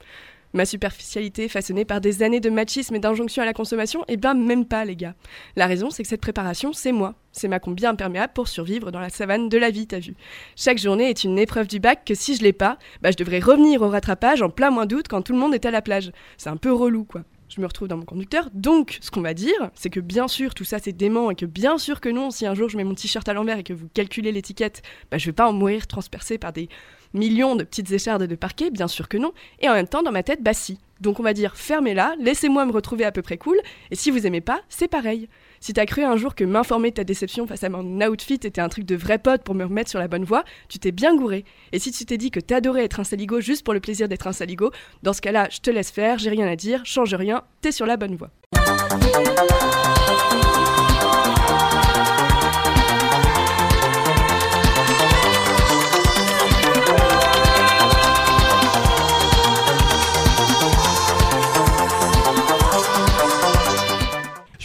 [0.54, 4.34] Ma superficialité façonnée par des années de machisme et d'injonction à la consommation Eh ben
[4.34, 5.16] même pas les gars.
[5.56, 7.16] La raison c'est que cette préparation c'est moi.
[7.32, 10.14] C'est ma combi imperméable pour survivre dans la savane de la vie, t'as vu.
[10.54, 13.40] Chaque journée est une épreuve du bac que si je l'ai pas, bah je devrais
[13.40, 16.12] revenir au rattrapage en plein mois d'août quand tout le monde est à la plage.
[16.38, 17.22] C'est un peu relou quoi.
[17.54, 18.48] Je me retrouve dans mon conducteur.
[18.52, 21.46] Donc, ce qu'on va dire, c'est que bien sûr, tout ça c'est dément et que
[21.46, 23.72] bien sûr que non, si un jour je mets mon t-shirt à l'envers et que
[23.72, 26.68] vous calculez l'étiquette, bah, je vais pas en mourir transpercé par des
[27.12, 29.32] millions de petites échardes de parquet, bien sûr que non.
[29.60, 30.78] Et en même temps, dans ma tête, bah si.
[31.00, 33.58] Donc on va dire fermez-la, laissez-moi me retrouver à peu près cool,
[33.90, 35.28] et si vous aimez pas, c'est pareil.
[35.64, 38.60] Si t'as cru un jour que m'informer de ta déception face à mon outfit était
[38.60, 41.16] un truc de vrai pote pour me remettre sur la bonne voie, tu t'es bien
[41.16, 41.46] gouré.
[41.72, 44.26] Et si tu t'es dit que t'adorais être un saligo juste pour le plaisir d'être
[44.26, 44.72] un saligo,
[45.02, 47.86] dans ce cas-là, je te laisse faire, j'ai rien à dire, change rien, t'es sur
[47.86, 48.28] la bonne voie.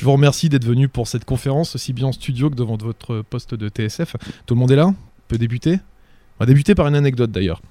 [0.10, 3.54] Vous remercie d'être venu pour cette conférence, aussi bien en studio que devant votre poste
[3.54, 4.15] de TSF.
[4.48, 4.88] Tout le monde est là?
[4.88, 4.95] On
[5.28, 5.74] peut débuter?
[5.74, 7.62] On va débuter par une anecdote d'ailleurs.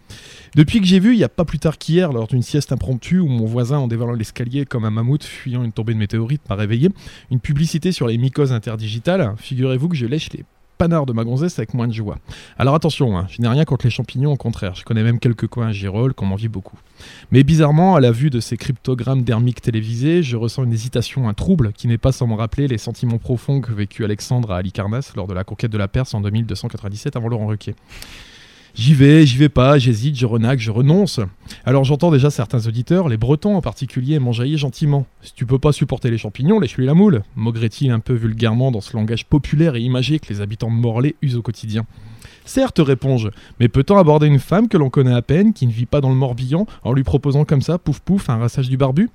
[0.54, 3.18] Depuis que j'ai vu, il n'y a pas plus tard qu'hier, lors d'une sieste impromptue
[3.18, 6.54] où mon voisin, en dévalant l'escalier comme un mammouth fuyant une tombée de météorite, m'a
[6.54, 6.90] réveillé,
[7.32, 10.44] une publicité sur les mycoses interdigitales, figurez-vous que je lèche les
[10.78, 12.18] panard de ma gonzesse avec moins de joie.
[12.58, 15.48] Alors attention, hein, je n'ai rien contre les champignons, au contraire, je connais même quelques
[15.48, 16.78] coins à Girolles qu'on m'envie beaucoup.
[17.30, 21.34] Mais bizarrement, à la vue de ces cryptogrammes dermiques télévisés, je ressens une hésitation, un
[21.34, 25.14] trouble qui n'est pas sans me rappeler les sentiments profonds que vécut Alexandre à Halicarnasse
[25.16, 27.74] lors de la conquête de la Perse en 2297 avant Laurent Ruquier.
[28.78, 31.18] J'y vais, j'y vais pas, j'hésite, je renague, je renonce.
[31.64, 35.04] Alors j'entends déjà certains auditeurs, les Bretons en particulier, m'enjailler gentiment.
[35.20, 38.80] Si tu peux pas supporter les champignons, lèche-lui la moule, maugrait-il un peu vulgairement dans
[38.80, 41.86] ce langage populaire et imagé que les habitants de Morlaix usent au quotidien.
[42.44, 45.86] Certes, réponds-je, mais peut-on aborder une femme que l'on connaît à peine, qui ne vit
[45.86, 49.10] pas dans le Morbihan, en lui proposant comme ça, pouf pouf, un rassage du barbu?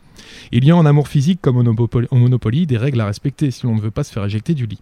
[0.51, 3.75] Il y a en amour physique comme au Monopoly des règles à respecter si l'on
[3.75, 4.81] ne veut pas se faire éjecter du lit.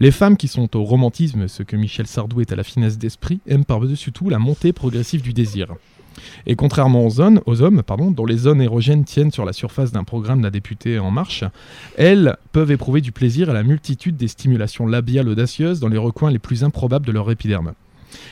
[0.00, 3.40] Les femmes qui sont au romantisme, ce que Michel Sardou est à la finesse d'esprit,
[3.46, 5.74] aiment par-dessus tout la montée progressive du désir.
[6.46, 10.42] Et contrairement aux, hommes, pardon, dont les zones érogènes tiennent sur la surface d'un programme
[10.42, 11.44] d'un député en marche,
[11.96, 16.30] elles peuvent éprouver du plaisir à la multitude des stimulations labiales audacieuses dans les recoins
[16.30, 17.72] les plus improbables de leur épiderme.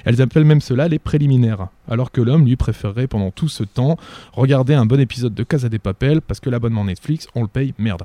[0.04, 3.96] Elles appellent même cela les préliminaires, alors que l'homme lui préférerait pendant tout ce temps
[4.32, 7.74] regarder un bon épisode de Casa des Papel parce que l'abonnement Netflix, on le paye,
[7.78, 8.04] merde.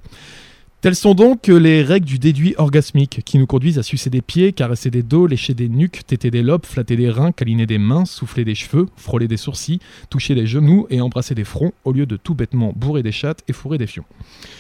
[0.80, 4.54] Telles sont donc les règles du déduit orgasmique qui nous conduisent à sucer des pieds,
[4.54, 8.06] caresser des dos, lécher des nuques, téter des lobes, flatter des reins, câliner des mains,
[8.06, 9.80] souffler des cheveux, frôler des sourcils,
[10.12, 13.44] toucher des genoux et embrasser des fronts au lieu de tout bêtement bourrer des chattes
[13.48, 14.04] et fourrer des fions.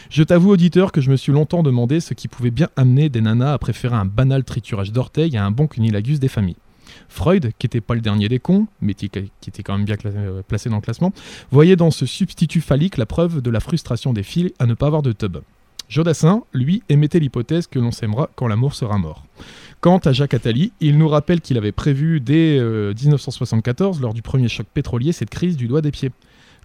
[0.10, 3.22] Je t'avoue, auditeur, que je me suis longtemps demandé ce qui pouvait bien amener des
[3.22, 6.58] nanas à préférer un banal triturage d'orteils à un bon cunilagus des familles.
[7.10, 9.30] Freud, qui n'était pas le dernier des cons, mais qui était
[9.64, 11.14] quand même bien euh, placé dans le classement,
[11.52, 14.88] voyait dans ce substitut phallique la preuve de la frustration des filles à ne pas
[14.88, 15.38] avoir de tub.
[15.90, 19.24] Jodassin, lui, émettait l'hypothèse que l'on s'aimera quand l'amour sera mort.
[19.80, 24.22] Quant à Jacques Attali, il nous rappelle qu'il avait prévu dès 1974, euh, lors du
[24.22, 26.12] premier choc pétrolier, cette crise du doigt des pieds.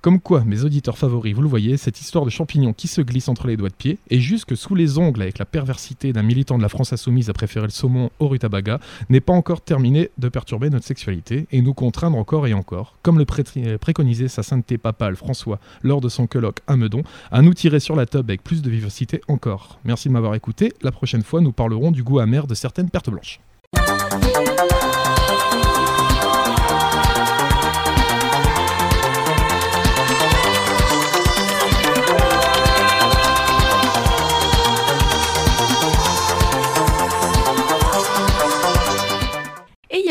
[0.03, 3.29] Comme quoi, mes auditeurs favoris, vous le voyez, cette histoire de champignons qui se glisse
[3.29, 6.59] entre les doigts de pied, et jusque sous les ongles avec la perversité d'un militant
[6.59, 10.29] de la France insoumise à préférer le saumon au rutabaga, n'est pas encore terminé de
[10.29, 13.25] perturber notre sexualité et nous contraindre encore et encore, comme le
[13.79, 17.95] préconisait sa sainteté papale François lors de son colloque à Meudon, à nous tirer sur
[17.95, 19.79] la tube avec plus de vivacité encore.
[19.85, 23.11] Merci de m'avoir écouté, la prochaine fois nous parlerons du goût amer de certaines pertes
[23.11, 23.39] blanches.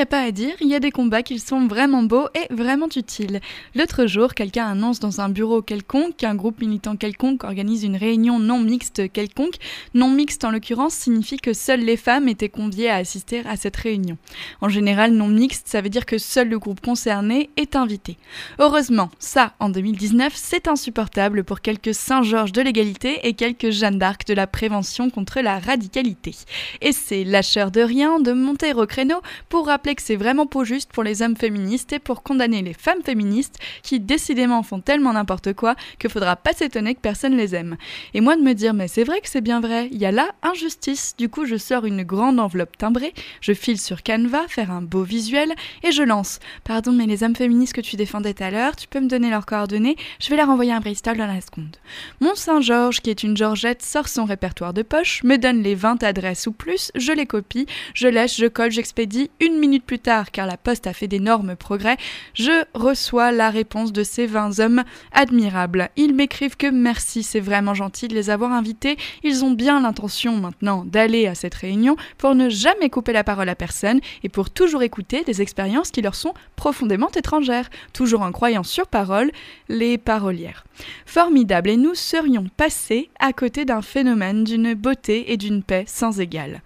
[0.02, 2.88] A pas à dire, il y a des combats qui sont vraiment beaux et vraiment
[2.96, 3.40] utiles.
[3.76, 8.40] L'autre jour, quelqu'un annonce dans un bureau quelconque qu'un groupe militant quelconque organise une réunion
[8.40, 9.56] non mixte quelconque.
[9.94, 13.78] Non mixte en l'occurrence signifie que seules les femmes étaient conviées à assister à cette
[13.78, 14.18] réunion.
[14.62, 18.18] En général, non mixte, ça veut dire que seul le groupe concerné est invité.
[18.60, 24.26] Heureusement, ça, en 2019, c'est insupportable pour quelques Saint-Georges de l'égalité et quelques Jeanne d'Arc
[24.26, 26.36] de la prévention contre la radicalité.
[26.82, 26.92] Et
[27.24, 31.04] lâcheur de rien de monter au créneau pour rappeler que c'est vraiment pas juste pour
[31.04, 35.76] les hommes féministes et pour condamner les femmes féministes qui décidément font tellement n'importe quoi
[36.00, 37.78] que faudra pas s'étonner que personne les aime.
[38.14, 40.12] Et moi de me dire mais c'est vrai que c'est bien vrai, il y a
[40.12, 41.16] là injustice.
[41.18, 45.04] Du coup je sors une grande enveloppe timbrée, je file sur Canva faire un beau
[45.04, 46.40] visuel et je lance.
[46.64, 49.30] Pardon mais les hommes féministes que tu défendais tout à l'heure, tu peux me donner
[49.30, 51.78] leurs coordonnées, je vais leur envoyer un bristol dans la seconde.
[52.20, 56.04] Mon Saint-Georges qui est une Georgette sort son répertoire de poche, me donne les 20
[56.04, 60.32] adresses ou plus, je les copie, je lèche, je colle, j'expédie une minute plus tard
[60.32, 61.98] car la Poste a fait d'énormes progrès,
[62.34, 65.90] je reçois la réponse de ces 20 hommes admirables.
[65.98, 68.98] Ils m'écrivent que merci, c'est vraiment gentil de les avoir invités.
[69.24, 73.50] Ils ont bien l'intention maintenant d'aller à cette réunion pour ne jamais couper la parole
[73.50, 78.32] à personne et pour toujours écouter des expériences qui leur sont profondément étrangères, toujours en
[78.32, 79.32] croyant sur parole
[79.70, 80.66] les parolières.
[81.06, 86.20] Formidable, et nous serions passés à côté d'un phénomène d'une beauté et d'une paix sans
[86.20, 86.62] égale.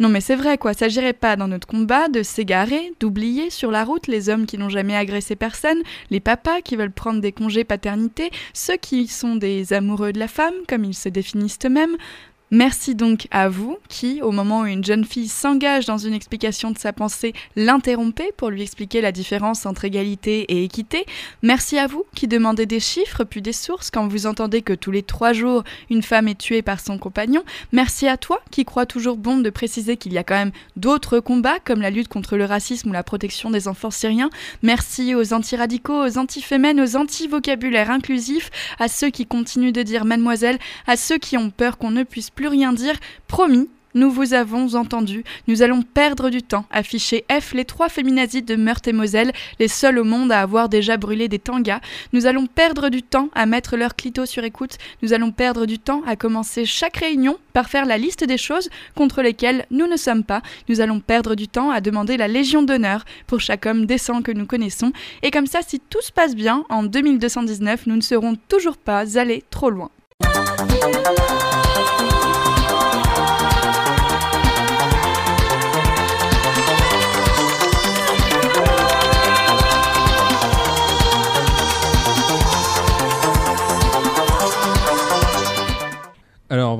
[0.00, 3.84] Non mais c'est vrai quoi, s'agirait pas dans notre combat de s'égarer, d'oublier sur la
[3.84, 7.64] route les hommes qui n'ont jamais agressé personne, les papas qui veulent prendre des congés
[7.64, 11.96] paternité, ceux qui sont des amoureux de la femme, comme ils se définissent eux-mêmes,
[12.50, 16.70] Merci donc à vous qui, au moment où une jeune fille s'engage dans une explication
[16.70, 21.04] de sa pensée, l'interrompez pour lui expliquer la différence entre égalité et équité.
[21.42, 24.90] Merci à vous qui demandez des chiffres puis des sources quand vous entendez que tous
[24.90, 27.42] les trois jours une femme est tuée par son compagnon.
[27.72, 31.20] Merci à toi qui crois toujours bon de préciser qu'il y a quand même d'autres
[31.20, 34.30] combats comme la lutte contre le racisme ou la protection des enfants syriens.
[34.62, 40.58] Merci aux antiradicaux, aux antifémènes, aux anti-vocabulaires inclusifs, à ceux qui continuent de dire mademoiselle,
[40.86, 42.94] à ceux qui ont peur qu'on ne puisse plus rien dire.
[43.26, 46.66] Promis, nous vous avons entendu, nous allons perdre du temps.
[46.70, 50.68] Afficher F, les trois féminazis de Meurthe et Moselle, les seuls au monde à avoir
[50.68, 51.80] déjà brûlé des tangas.
[52.12, 54.78] Nous allons perdre du temps à mettre leur clito sur écoute.
[55.02, 58.70] Nous allons perdre du temps à commencer chaque réunion par faire la liste des choses
[58.94, 60.42] contre lesquelles nous ne sommes pas.
[60.68, 64.30] Nous allons perdre du temps à demander la Légion d'honneur pour chaque homme décent que
[64.30, 64.92] nous connaissons.
[65.24, 69.18] Et comme ça, si tout se passe bien, en 2219, nous ne serons toujours pas
[69.18, 69.90] allés trop loin.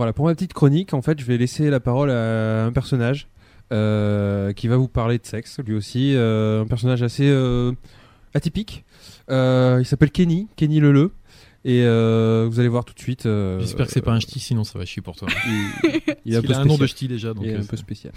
[0.08, 3.28] Voilà, pour ma petite chronique, en fait, je vais laisser la parole à un personnage
[3.72, 7.72] euh, qui va vous parler de sexe, lui aussi, euh, un personnage assez euh,
[8.32, 8.84] atypique.
[9.28, 11.12] Il s'appelle Kenny, Kenny Leleu.
[11.64, 13.24] Et vous allez voir tout de suite.
[13.24, 15.28] J'espère que c'est pas un ch'ti, sinon ça va chier pour toi.
[15.46, 17.56] Il, il est un Il peu a un nom de ch'ti déjà, donc Il est
[17.56, 18.14] un peu spécial.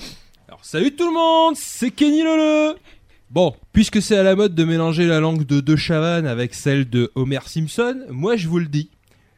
[0.47, 2.75] Alors, salut tout le monde, c'est Kenny Leleu.
[3.31, 6.89] Bon, puisque c'est à la mode de mélanger la langue de De Chavannes avec celle
[6.89, 8.89] de Homer Simpson, moi je vous le dis,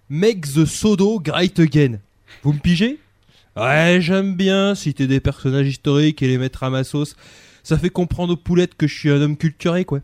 [0.09, 1.99] make the sodo great again.
[2.41, 2.99] Vous me pigez?
[3.55, 7.15] Ouais, j'aime bien citer des personnages historiques et les mettre à ma sauce.
[7.61, 9.99] Ça fait comprendre aux poulettes que je suis un homme culturé, quoi.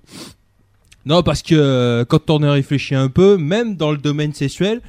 [1.06, 4.82] Non, parce que euh, quand on y réfléchit un peu, même dans le domaine sexuel,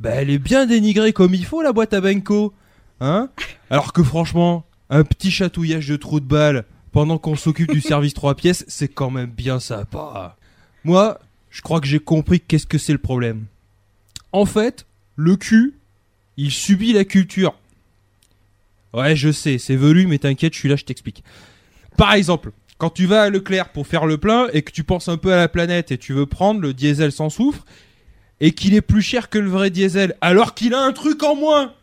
[0.00, 2.52] bah, elle est bien dénigrée comme il faut, la boîte à Benko.
[3.00, 3.30] Hein?
[3.70, 8.14] Alors que franchement, un petit chatouillage de trou de balle pendant qu'on s'occupe du service
[8.14, 10.36] 3 pièces, c'est quand même bien sympa.
[10.84, 13.44] Moi, je crois que j'ai compris qu'est-ce que c'est le problème.
[14.32, 15.77] En fait, le cul,
[16.38, 17.54] il subit la culture.
[18.94, 21.22] Ouais, je sais, c'est velu, mais t'inquiète, je suis là, je t'explique.
[21.98, 25.08] Par exemple, quand tu vas à Leclerc pour faire le plein et que tu penses
[25.08, 27.66] un peu à la planète et tu veux prendre le diesel sans soufre
[28.40, 31.34] et qu'il est plus cher que le vrai diesel alors qu'il a un truc en
[31.34, 31.74] moins,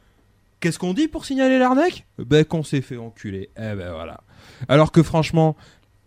[0.62, 2.06] qu'est-ce qu'on dit pour signaler l'arnaque?
[2.18, 3.50] Ben qu'on s'est fait enculer.
[3.58, 4.22] Eh ben voilà.
[4.70, 5.58] Alors que franchement,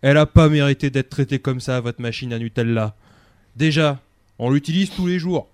[0.00, 2.96] elle a pas mérité d'être traitée comme ça, votre machine à Nutella.
[3.56, 4.00] Déjà,
[4.38, 5.50] on l'utilise tous les jours.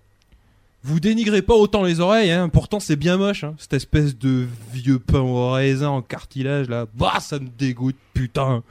[0.87, 2.51] Vous dénigrez pas autant les oreilles, hein.
[2.51, 3.55] pourtant c'est bien moche, hein.
[3.57, 6.85] cette espèce de vieux pain au raisin en cartilage là.
[6.95, 8.63] Bah, ça me dégoûte, putain.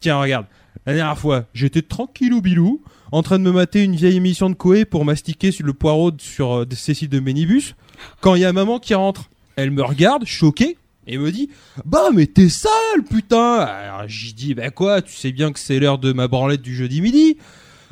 [0.00, 0.44] Tiens, regarde,
[0.84, 4.54] la dernière fois, j'étais tranquillou bilou, en train de me mater une vieille émission de
[4.54, 7.74] Koé pour mastiquer sur le poireau sur euh, Cécile de Ménibus,
[8.20, 9.30] quand il y a maman qui rentre.
[9.56, 10.76] Elle me regarde, choquée,
[11.06, 11.48] et me dit
[11.86, 15.78] Bah, mais t'es sale, putain Alors j'y dis Bah quoi, tu sais bien que c'est
[15.78, 17.38] l'heure de ma branlette du jeudi midi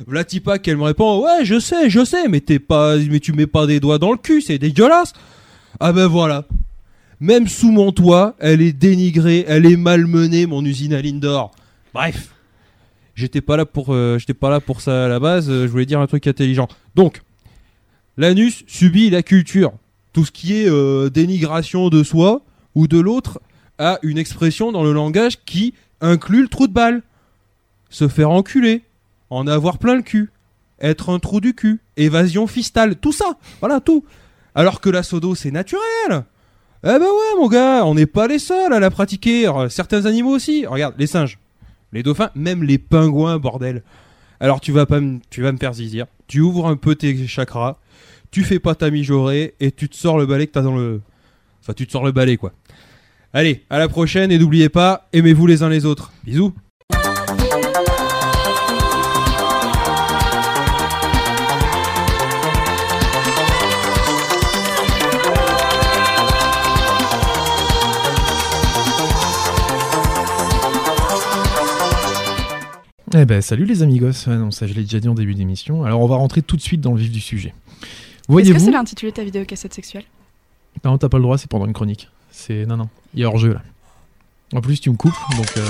[0.07, 3.33] V'là Tipa qu'elle me répond Ouais, je sais, je sais, mais t'es pas, mais tu
[3.33, 5.13] mets pas des doigts dans le cul, c'est dégueulasse
[5.79, 6.45] Ah ben voilà
[7.19, 11.51] Même sous mon toit, elle est dénigrée, elle est malmenée, mon usine à Lindor.
[11.93, 12.29] Bref
[13.15, 15.49] J'étais pas là pour, euh, j'étais pas là pour ça à la base.
[15.49, 16.69] euh, je voulais dire un truc intelligent.
[16.95, 17.21] Donc,
[18.15, 19.73] l'anus subit la culture.
[20.13, 22.41] Tout ce qui est euh, dénigration de soi
[22.75, 23.41] ou de l'autre
[23.77, 27.01] a une expression dans le langage qui inclut le trou de balle.
[27.89, 28.83] Se faire enculer,
[29.29, 30.31] en avoir plein le cul,
[30.79, 33.37] être un trou du cul, évasion fistale, tout ça.
[33.59, 34.03] Voilà tout.
[34.55, 36.23] Alors que la sodo c'est naturel.
[36.83, 39.45] Eh ben ouais mon gars, on n'est pas les seuls à la pratiquer.
[39.45, 40.65] Alors, Certains animaux aussi.
[40.65, 41.37] Regarde, les singes.
[41.91, 43.83] Les dauphins, même les pingouins, bordel.
[44.39, 44.99] Alors tu vas pas
[45.29, 46.05] tu vas me faire zizir.
[46.27, 47.77] Tu ouvres un peu tes chakras,
[48.31, 51.01] tu fais pas ta mijaurée et tu te sors le balai que t'as dans le,
[51.61, 52.53] enfin tu te sors le balai quoi.
[53.33, 56.13] Allez, à la prochaine et n'oubliez pas, aimez-vous les uns les autres.
[56.23, 56.53] Bisous.
[73.13, 74.11] Eh ben, salut les amigos.
[74.27, 75.83] Ah non, ça, je l'ai déjà dit en début d'émission.
[75.83, 77.53] Alors, on va rentrer tout de suite dans le vif du sujet.
[78.29, 80.03] Est-ce que c'est l'intitulé de ta vidéo cassette sexuelle?
[80.85, 82.07] Non, t'as pas le droit, c'est pendant une chronique.
[82.31, 83.63] C'est non, non, il y a hors jeu là.
[84.53, 85.47] En plus, tu me coupes, donc.
[85.57, 85.65] euh.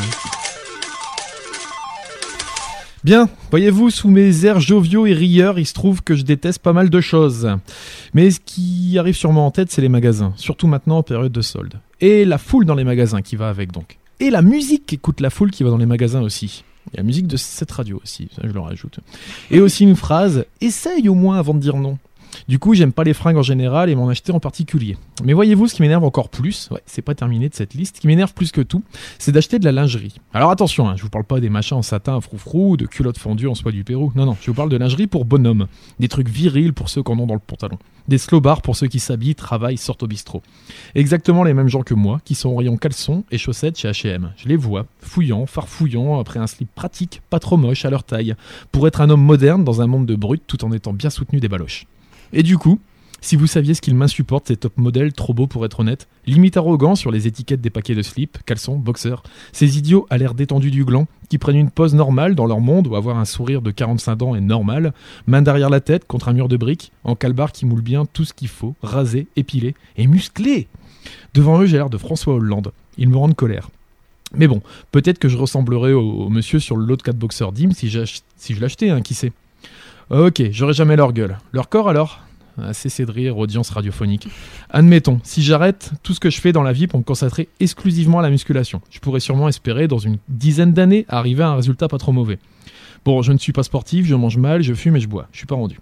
[3.05, 6.73] Bien, voyez-vous, sous mes airs joviaux et rieurs, il se trouve que je déteste pas
[6.73, 7.49] mal de choses.
[8.13, 11.41] Mais ce qui arrive sûrement en tête, c'est les magasins, surtout maintenant en période de
[11.41, 11.75] solde.
[12.01, 13.97] Et la foule dans les magasins qui va avec donc.
[14.19, 16.65] Et la musique qu'écoute la foule qui va dans les magasins aussi.
[16.93, 18.99] A la musique de cette radio aussi, ça je le rajoute.
[19.51, 21.97] Et aussi une phrase, essaye au moins avant de dire non.
[22.47, 24.97] Du coup, j'aime pas les fringues en général et m'en acheter en particulier.
[25.23, 28.07] Mais voyez-vous, ce qui m'énerve encore plus, ouais, c'est pas terminé de cette liste, qui
[28.07, 28.84] m'énerve plus que tout,
[29.17, 30.15] c'est d'acheter de la lingerie.
[30.34, 32.86] Alors attention, hein, je vous parle pas des machins en satin à froufrou ou de
[32.86, 34.11] culottes fendues en soie du Pérou.
[34.15, 35.67] Non, non, je vous parle de lingerie pour bonhomme.
[35.99, 37.77] Des trucs virils pour ceux qui en ont dans le pantalon.
[38.07, 40.41] Des slow bars pour ceux qui s'habillent, travaillent, sortent au bistrot.
[40.95, 44.32] Exactement les mêmes gens que moi, qui sont au rayon caleçons et chaussettes chez H&M.
[44.36, 48.36] Je les vois, fouillant, farfouillant, après un slip pratique, pas trop moche à leur taille,
[48.71, 51.39] pour être un homme moderne dans un monde de brut tout en étant bien soutenu
[51.39, 51.86] des baloches.
[52.34, 52.80] Et du coup,
[53.21, 56.55] si vous saviez ce qu'ils m'insupportent, ces top modèles trop beaux pour être honnête, limite
[56.55, 60.71] arrogants sur les étiquettes des paquets de slip, caleçons, boxers, ces idiots à l'air détendu
[60.71, 63.71] du gland, qui prennent une pose normale dans leur monde ou avoir un sourire de
[63.71, 64.93] 45 ans est normal,
[65.27, 68.23] main derrière la tête contre un mur de briques, en calbar qui moule bien tout
[68.23, 70.67] ce qu'il faut, rasé, épilé et musclé.
[71.34, 72.71] Devant eux, j'ai l'air de François Hollande.
[72.97, 73.69] Ils me rendent colère.
[74.34, 74.61] Mais bon,
[74.91, 77.91] peut-être que je ressemblerai au, monsieur sur le lot de 4 boxers Dim si,
[78.38, 79.34] si je l'achetais, hein, qui sait.
[80.10, 81.38] Ok, j'aurai jamais leur gueule.
[81.53, 82.20] Leur corps alors?
[82.62, 84.28] Ah, Cessez de rire, audience radiophonique.
[84.72, 88.20] Admettons, si j'arrête tout ce que je fais dans la vie pour me concentrer exclusivement
[88.20, 91.88] à la musculation, je pourrais sûrement espérer, dans une dizaine d'années, arriver à un résultat
[91.88, 92.39] pas trop mauvais.
[93.05, 95.28] Bon, je ne suis pas sportif, je mange mal, je fume et je bois.
[95.32, 95.80] Je suis pas rendu.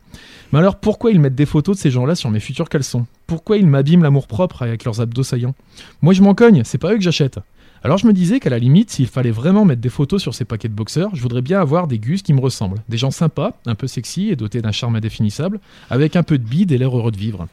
[0.51, 3.07] Mais alors pourquoi ils mettent des photos de ces gens-là sur mes futurs caleçons?
[3.25, 5.55] Pourquoi ils m'abîment l'amour propre avec leurs abdos saillants?
[6.01, 7.39] Moi je m'en cogne, c'est pas eux que j'achète.
[7.83, 10.45] Alors je me disais qu'à la limite, s'il fallait vraiment mettre des photos sur ces
[10.45, 12.79] paquets de boxeurs, je voudrais bien avoir des gus qui me ressemblent.
[12.89, 15.59] Des gens sympas, un peu sexy et dotés d'un charme indéfinissable,
[15.89, 17.47] avec un peu de bide et l'air heureux de vivre.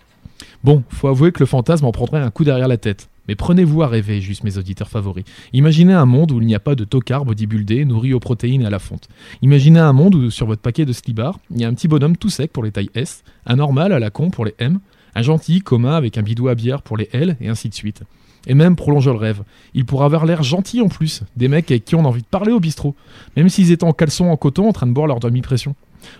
[0.63, 3.09] Bon, faut avouer que le fantasme en prendrait un coup derrière la tête.
[3.29, 5.25] Mais prenez-vous à rêver, juste mes auditeurs favoris.
[5.53, 8.67] Imaginez un monde où il n'y a pas de tocard bodybuildé, nourri aux protéines et
[8.67, 9.09] à la fonte.
[9.41, 12.17] Imaginez un monde où sur votre paquet de slibar, il y a un petit bonhomme
[12.17, 14.79] tout sec pour les tailles S, un normal à la con pour les M,
[15.15, 18.03] un gentil commun avec un bidou à bière pour les L, et ainsi de suite.
[18.47, 19.43] Et même, prolonge le rêve,
[19.73, 22.27] il pourra avoir l'air gentil en plus, des mecs avec qui on a envie de
[22.27, 22.95] parler au bistrot,
[23.37, 25.75] même s'ils étaient en caleçon en coton en train de boire leur demi-pression.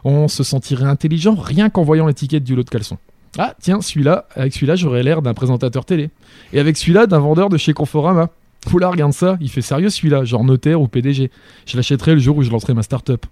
[0.05, 2.97] On se sentirait intelligent rien qu'en voyant l'étiquette du lot de caleçon.
[3.37, 6.11] Ah, tiens, celui-là, avec celui-là, j'aurais l'air d'un présentateur télé.
[6.53, 8.31] Et avec celui-là, d'un vendeur de chez Conforama.
[8.73, 11.31] Oula, regarde ça, il fait sérieux celui-là, genre notaire ou PDG.
[11.67, 13.27] Je l'achèterai le jour où je lancerai ma start-up.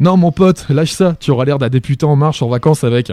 [0.00, 3.12] Non, mon pote, lâche ça, tu auras l'air d'un député en marche en vacances avec.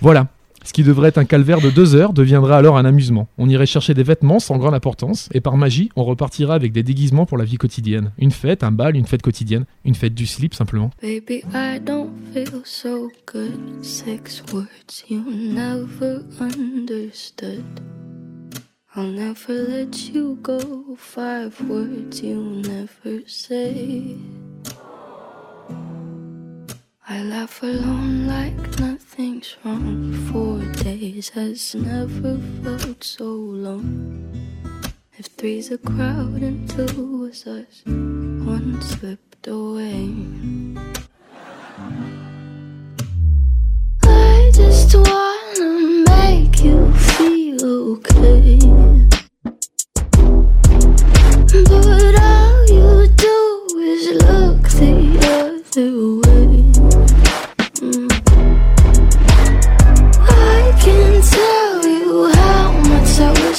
[0.00, 0.28] Voilà.
[0.66, 3.28] Ce qui devrait être un calvaire de deux heures deviendra alors un amusement.
[3.38, 6.82] On irait chercher des vêtements sans grande importance, et par magie, on repartira avec des
[6.82, 8.10] déguisements pour la vie quotidienne.
[8.18, 10.90] Une fête, un bal, une fête quotidienne, une fête du slip simplement.
[11.00, 13.54] Baby, I don't feel so good.
[13.80, 17.62] Six words you never understood.
[18.96, 20.96] I'll never let you go.
[20.96, 24.16] Five words you never say.
[27.08, 30.12] I laugh alone like nothing's wrong.
[30.32, 34.26] Four days has never felt so long.
[35.16, 40.14] If three's a crowd and two was us, one slipped away.
[44.02, 48.58] I just wanna make you feel okay.
[51.70, 56.55] But all you do is look the other way.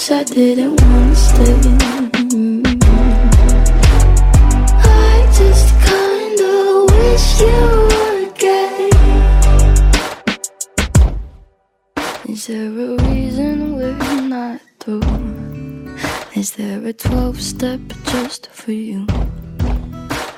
[0.10, 1.56] Much I wish I didn't wanna stay.
[2.30, 2.64] Mm.
[4.84, 6.54] I just kinda
[6.92, 7.60] wish you
[7.92, 8.90] were gay.
[12.30, 15.04] Is there a reason we're not through?
[16.36, 19.08] Is there a 12 step just for you?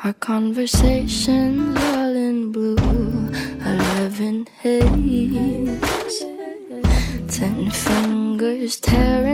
[0.03, 3.29] Our conversations all in blue,
[3.65, 6.25] 11 haze.
[7.27, 9.28] Ten fingers tearing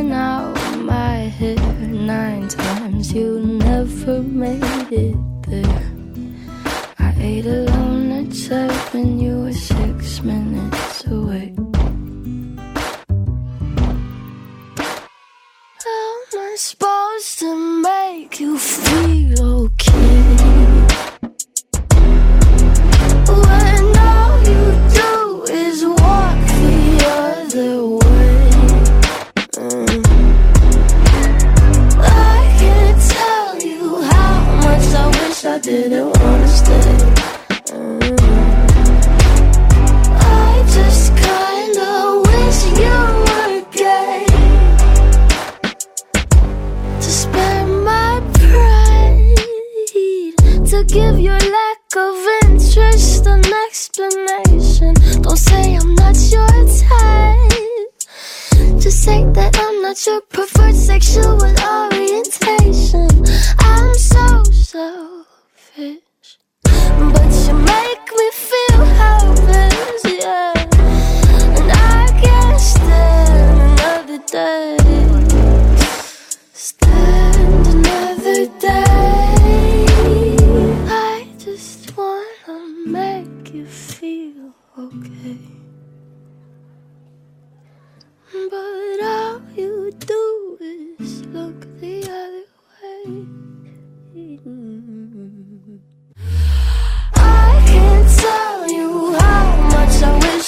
[8.96, 9.35] seven, you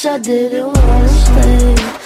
[0.09, 1.96] I didn't wanna stay.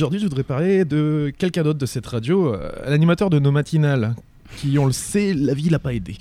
[0.00, 4.14] Aujourd'hui, je voudrais parler de quelqu'un d'autre de cette radio, euh, l'animateur de nos matinales,
[4.56, 6.16] qui, on le sait, la vie l'a pas aidé.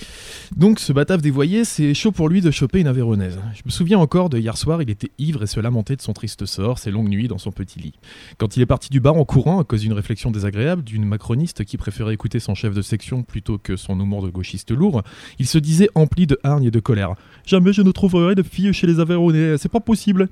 [0.58, 3.40] Donc, ce batave dévoyé, c'est chaud pour lui de choper une avéronaise.
[3.56, 6.12] Je me souviens encore de hier soir, il était ivre et se lamentait de son
[6.12, 7.94] triste sort, ses longues nuits dans son petit lit.
[8.38, 11.64] Quand il est parti du bar en courant à cause d'une réflexion désagréable d'une macroniste
[11.64, 15.04] qui préférait écouter son chef de section plutôt que son humour de gauchiste lourd,
[15.40, 17.16] il se disait empli de hargne et de colère.
[17.46, 20.28] Jamais je ne trouverai de fille chez les Aveyronais, c'est pas possible.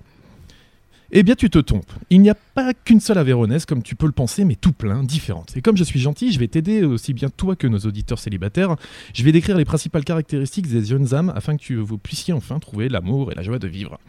[1.12, 1.92] Eh bien, tu te trompes.
[2.10, 5.04] Il n'y a pas qu'une seule Aveyronnaise, comme tu peux le penser, mais tout plein,
[5.04, 5.56] différentes.
[5.56, 8.76] Et comme je suis gentil, je vais t'aider aussi bien toi que nos auditeurs célibataires.
[9.14, 12.60] Je vais décrire les principales caractéristiques des jeunes âmes afin que tu, vous puissiez enfin
[12.60, 14.00] trouver l'amour et la joie de vivre.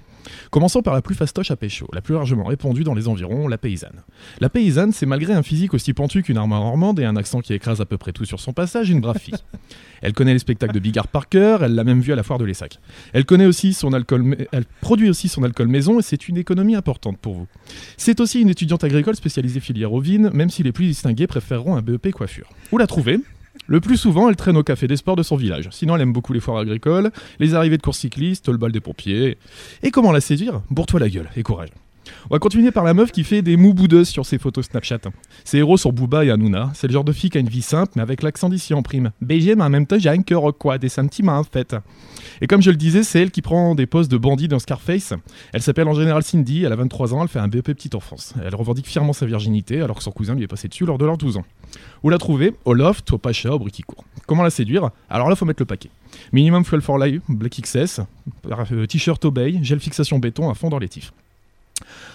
[0.50, 3.58] Commençons par la plus fastoche à pécho, la plus largement répandue dans les environs, la
[3.58, 4.02] paysanne.
[4.40, 7.52] La paysanne, c'est malgré un physique aussi pentu qu'une armoire normande et un accent qui
[7.54, 9.34] écrase à peu près tout sur son passage, une brave fille.
[10.00, 12.38] Elle connaît les spectacles de Bigard par cœur, elle l'a même vu à la foire
[12.38, 12.78] de l'Essac.
[13.12, 16.36] Elle connaît aussi son alcool, ma- elle produit aussi son alcool maison et c'est une
[16.36, 17.48] économie importante pour vous.
[17.96, 21.82] C'est aussi une étudiante agricole spécialisée filière ovine, même si les plus distingués préféreront un
[21.82, 22.48] BEP coiffure.
[22.70, 23.18] Où la trouver?
[23.68, 25.68] Le plus souvent, elle traîne au café des sports de son village.
[25.70, 28.80] Sinon, elle aime beaucoup les foires agricoles, les arrivées de courses cyclistes, le bal des
[28.80, 29.36] pompiers.
[29.82, 31.68] Et comment la séduire Bourre-toi la gueule et courage.
[32.30, 35.00] On va continuer par la meuf qui fait des mous boudeuses sur ses photos Snapchat.
[35.44, 36.70] Ses héros sont Booba et Hanouna.
[36.74, 38.82] C'est le genre de fille qui a une vie simple, mais avec l'accent d'ici en
[38.82, 39.10] prime.
[39.20, 41.74] BG, mais en même temps, j'ai un cœur, quoi, des sentiments, en fait.
[42.40, 45.14] Et comme je le disais, c'est elle qui prend des postes de bandit dans Scarface.
[45.52, 48.34] Elle s'appelle en général Cindy, elle a 23 ans, elle fait un BEP petite enfance.
[48.44, 51.04] Elle revendique fièrement sa virginité, alors que son cousin lui est passé dessus lors de
[51.04, 51.44] leurs 12 ans.
[52.02, 52.54] Où la trouver?
[52.64, 54.04] Au loft, au Pacha, au Briquicourt.
[54.26, 54.90] Comment la séduire?
[55.10, 55.90] Alors là, faut mettre le paquet.
[56.32, 58.00] Minimum fuel for life, Black XS,
[58.46, 61.12] euh, t-shirt Obey, gel fixation béton à fond dans les tifs.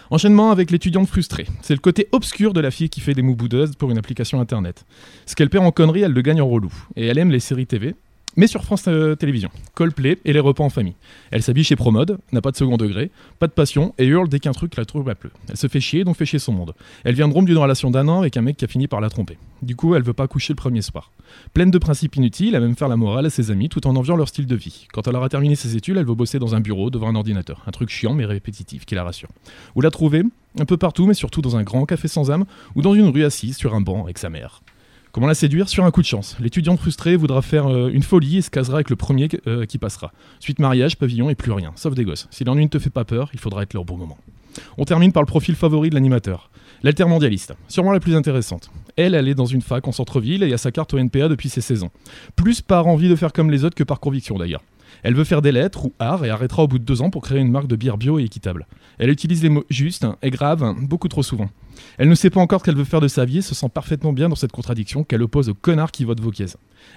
[0.10, 1.48] Enchaînement avec l'étudiante frustrée.
[1.62, 4.40] C'est le côté obscur de la fille qui fait des mous boudeuses pour une application
[4.40, 4.86] internet.
[5.26, 6.74] Ce qu'elle perd en conneries, elle le gagne en relou.
[6.96, 7.96] Et elle aime les séries TV,
[8.36, 9.50] mais sur France euh, Télévisions.
[9.76, 10.96] Coldplay et les repas en famille.
[11.32, 14.40] Elle s'habille chez Promode, n'a pas de second degré, pas de passion et hurle dès
[14.40, 15.32] qu'un truc la trouve à pleu.
[15.50, 16.74] Elle se fait chier, donc fait chier son monde.
[17.04, 19.02] Elle vient de rompre d'une relation d'un an avec un mec qui a fini par
[19.02, 19.38] la tromper.
[19.62, 21.12] Du coup, elle veut pas coucher le premier soir.
[21.54, 23.96] Pleine de principes inutiles, elle va même faire la morale à ses amis tout en
[23.96, 24.88] enviant leur style de vie.
[24.92, 27.62] Quand elle aura terminé ses études, elle veut bosser dans un bureau devant un ordinateur.
[27.68, 29.30] Un truc chiant mais répétitif qui la rassure.
[29.76, 30.24] Où la trouver
[30.60, 33.24] Un peu partout, mais surtout dans un grand café sans âme ou dans une rue
[33.24, 34.62] assise sur un banc avec sa mère.
[35.14, 36.36] Comment la séduire Sur un coup de chance.
[36.40, 39.78] L'étudiante frustrée voudra faire euh, une folie et se casera avec le premier euh, qui
[39.78, 40.12] passera.
[40.40, 42.28] Suite mariage, pavillon et plus rien, sauf des gosses.
[42.32, 44.18] Si l'ennui ne te fait pas peur, il faudra être là au bon moment.
[44.80, 46.50] On termine par le profil favori de l'animateur.
[46.82, 48.72] L'altermondialiste, sûrement la plus intéressante.
[48.96, 51.50] Elle, elle est dans une fac en centre-ville et a sa carte au NPA depuis
[51.50, 51.92] ses 16 ans.
[52.36, 54.64] Plus par envie de faire comme les autres que par conviction d'ailleurs.
[55.04, 57.22] Elle veut faire des lettres ou art et arrêtera au bout de deux ans pour
[57.22, 58.68] créer une marque de bière bio et équitable.
[58.98, 61.50] Elle utilise les mots justes et graves beaucoup trop souvent.
[61.98, 63.70] Elle ne sait pas encore ce qu'elle veut faire de sa vie et se sent
[63.74, 66.46] parfaitement bien dans cette contradiction qu'elle oppose aux connards qui votent Vauquiez.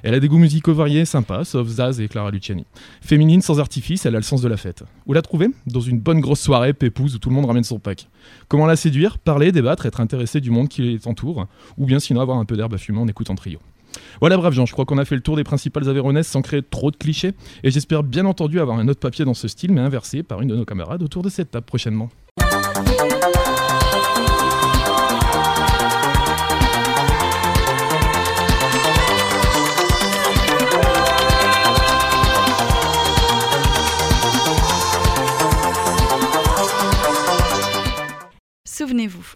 [0.02, 2.64] Elle a des goûts musicaux variés sympas, sauf Zaz et Clara Luciani.
[3.00, 4.84] Féminine sans artifice, elle a le sens de la fête.
[5.06, 5.48] Où la trouver?
[5.66, 8.08] Dans une bonne grosse soirée pépouse où tout le monde ramène son pack.
[8.48, 9.18] Comment la séduire?
[9.18, 11.46] Parler, débattre, être intéressé du monde qui les entoure,
[11.78, 13.58] ou bien sinon avoir un peu d'herbe à fumer en écoutant trio.
[14.20, 16.62] Voilà, bref, Jean, je crois qu'on a fait le tour des principales Aveyronaises sans créer
[16.62, 19.80] trop de clichés, et j'espère bien entendu avoir un autre papier dans ce style, mais
[19.80, 22.08] inversé par une de nos camarades autour de cette table prochainement.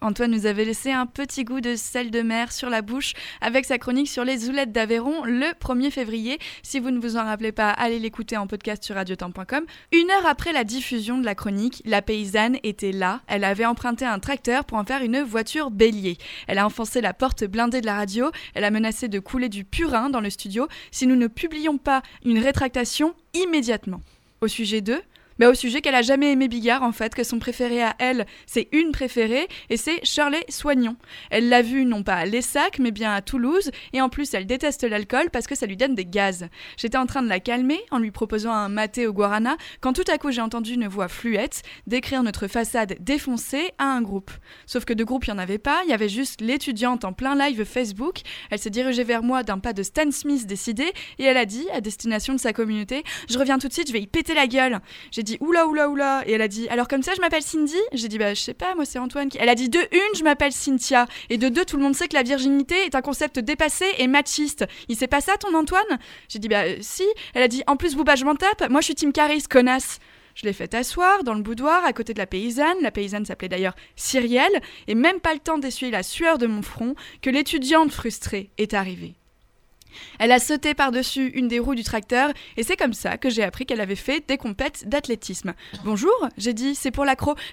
[0.02, 3.66] Antoine nous avait laissé un petit goût de sel de mer sur la bouche avec
[3.66, 6.38] sa chronique sur les oulettes d'Aveyron le 1er février.
[6.62, 9.64] Si vous ne vous en rappelez pas, allez l'écouter en podcast sur radiotemps.com.
[9.92, 13.20] Une heure après la diffusion de la chronique, la paysanne était là.
[13.26, 16.16] Elle avait emprunté un tracteur pour en faire une voiture bélier.
[16.46, 18.30] Elle a enfoncé la porte blindée de la radio.
[18.54, 22.02] Elle a menacé de couler du purin dans le studio si nous ne publions pas
[22.24, 24.00] une rétractation immédiatement.
[24.40, 25.02] Au sujet 2,
[25.40, 28.26] bah, au sujet qu'elle a jamais aimé Bigard en fait, que son préféré à elle,
[28.44, 30.96] c'est une préférée et c'est Shirley Soignon.
[31.30, 34.44] Elle l'a vue non pas à Lessac mais bien à Toulouse et en plus elle
[34.44, 36.48] déteste l'alcool parce que ça lui donne des gaz.
[36.76, 40.04] J'étais en train de la calmer en lui proposant un maté au guarana quand tout
[40.12, 44.32] à coup j'ai entendu une voix fluette décrire notre façade défoncée à un groupe.
[44.66, 47.14] Sauf que de groupe il n'y en avait pas, il y avait juste l'étudiante en
[47.14, 48.20] plein live Facebook.
[48.50, 51.66] Elle s'est dirigée vers moi d'un pas de Stan Smith décidé et elle a dit
[51.72, 54.46] à destination de sa communauté "Je reviens tout de suite, je vais y péter la
[54.46, 54.80] gueule."
[55.40, 56.22] Oula oula oula.
[56.26, 57.80] Et elle a dit alors comme ça je m'appelle Cindy?
[57.92, 59.38] J'ai dit bah je sais pas moi c'est Antoine qui.
[59.38, 61.06] Elle a dit de une je m'appelle Cynthia.
[61.28, 64.06] Et de deux tout le monde sait que la virginité est un concept dépassé et
[64.06, 64.64] machiste.
[64.88, 65.98] Il sait pas ça ton Antoine?
[66.28, 67.04] J'ai dit bah euh, si.
[67.34, 68.68] Elle a dit en plus bah je m'en tape.
[68.70, 69.98] Moi je suis Tim Caris connasse.
[70.34, 72.76] Je l'ai fait asseoir dans le boudoir à côté de la paysanne.
[72.80, 76.62] La paysanne s'appelait d'ailleurs Cyrielle, et même pas le temps d'essuyer la sueur de mon
[76.62, 79.16] front que l'étudiante frustrée est arrivée.
[80.18, 83.42] Elle a sauté par-dessus une des roues du tracteur et c'est comme ça que j'ai
[83.42, 85.52] appris qu'elle avait fait des compètes d'athlétisme.
[85.84, 87.04] Bonjour, j'ai dit, c'est pour.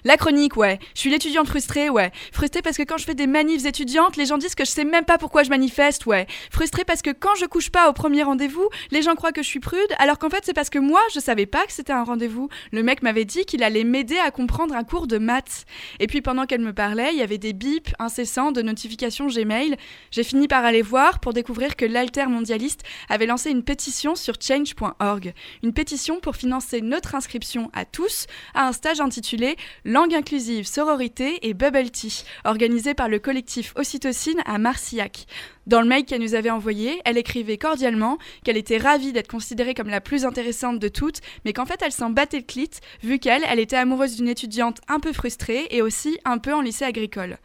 [0.04, 0.78] La chronique, ouais.
[0.94, 2.12] Je suis l'étudiante frustrée, ouais.
[2.32, 4.84] Frustrée parce que quand je fais des manifs étudiantes, les gens disent que je sais
[4.84, 6.26] même pas pourquoi je manifeste, ouais.
[6.50, 9.48] Frustrée parce que quand je couche pas au premier rendez-vous, les gens croient que je
[9.48, 12.04] suis prude, alors qu'en fait c'est parce que moi je savais pas que c'était un
[12.04, 12.48] rendez-vous.
[12.72, 15.64] Le mec m'avait dit qu'il allait m'aider à comprendre un cours de maths.
[15.98, 19.76] Et puis pendant qu'elle me parlait, il y avait des bips incessants de notifications Gmail.
[20.10, 24.34] J'ai fini par aller voir pour découvrir que l'alter mondialiste avait lancé une pétition sur
[24.40, 30.66] change.org, une pétition pour financer notre inscription à tous à un stage intitulé Langue inclusive,
[30.66, 35.26] sororité et bubble tea, organisé par le collectif Ocytocine à Marcillac.
[35.66, 39.74] Dans le mail qu'elle nous avait envoyé, elle écrivait cordialement qu'elle était ravie d'être considérée
[39.74, 42.70] comme la plus intéressante de toutes, mais qu'en fait elle s'en battait le clit,
[43.02, 46.62] vu qu'elle, elle était amoureuse d'une étudiante un peu frustrée et aussi un peu en
[46.62, 47.38] lycée agricole.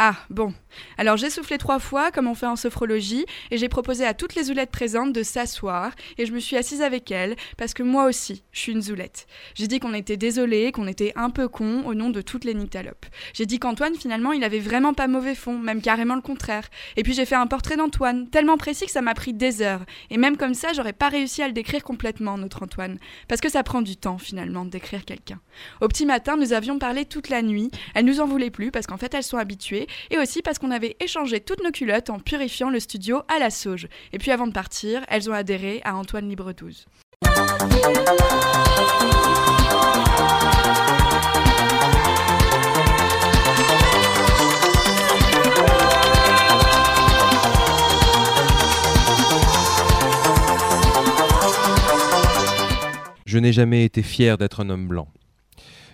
[0.00, 0.54] Ah, bon.
[0.96, 4.34] Alors j'ai soufflé trois fois, comme on fait en sophrologie, et j'ai proposé à toutes
[4.34, 8.04] les zoulettes présentes de s'asseoir, et je me suis assise avec elles, parce que moi
[8.06, 9.26] aussi, je suis une zoulette.
[9.54, 12.54] J'ai dit qu'on était désolé, qu'on était un peu con au nom de toutes les
[12.54, 13.06] nyctalopes.
[13.34, 16.68] J'ai dit qu'Antoine, finalement, il avait vraiment pas mauvais fond, même carrément le contraire.
[16.96, 19.84] Et puis j'ai fait un portrait d'Antoine, tellement précis que ça m'a pris des heures.
[20.10, 22.98] Et même comme ça, j'aurais pas réussi à le décrire complètement, notre Antoine.
[23.28, 25.40] Parce que ça prend du temps, finalement, de décrire quelqu'un.
[25.80, 27.70] Au petit matin, nous avions parlé toute la nuit.
[27.94, 30.70] Elles nous en voulaient plus, parce qu'en fait, elles sont habituées et aussi parce qu'on
[30.70, 33.88] avait échangé toutes nos culottes en purifiant le studio à la sauge.
[34.12, 36.86] Et puis avant de partir, elles ont adhéré à Antoine Libre 12.
[53.26, 55.08] Je n'ai jamais été fier d'être un homme blanc.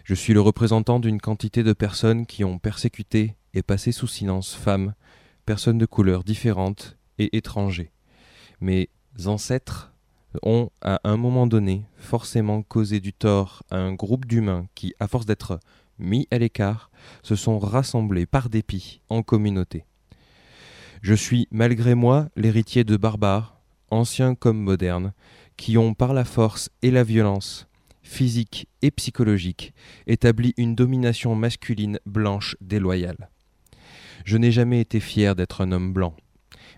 [0.05, 4.55] Je suis le représentant d'une quantité de personnes qui ont persécuté et passé sous silence
[4.55, 4.95] femmes,
[5.47, 7.93] personnes de couleurs différentes et étrangers.
[8.61, 8.89] Mes
[9.27, 9.93] ancêtres
[10.43, 15.07] ont, à un moment donné, forcément causé du tort à un groupe d'humains qui, à
[15.07, 15.61] force d'être
[15.99, 16.91] mis à l'écart,
[17.23, 19.85] se sont rassemblés par dépit en communauté.
[21.03, 25.13] Je suis, malgré moi, l'héritier de barbares, anciens comme modernes,
[25.57, 27.69] qui ont, par la force et la violence,
[28.03, 29.73] physique et psychologique,
[30.07, 33.31] établi une domination masculine blanche déloyale.
[34.25, 36.16] Je n'ai jamais été fier d'être un homme blanc,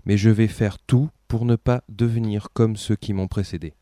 [0.04, 3.74] mais je vais faire tout pour ne pas devenir comme ceux qui m'ont précédé.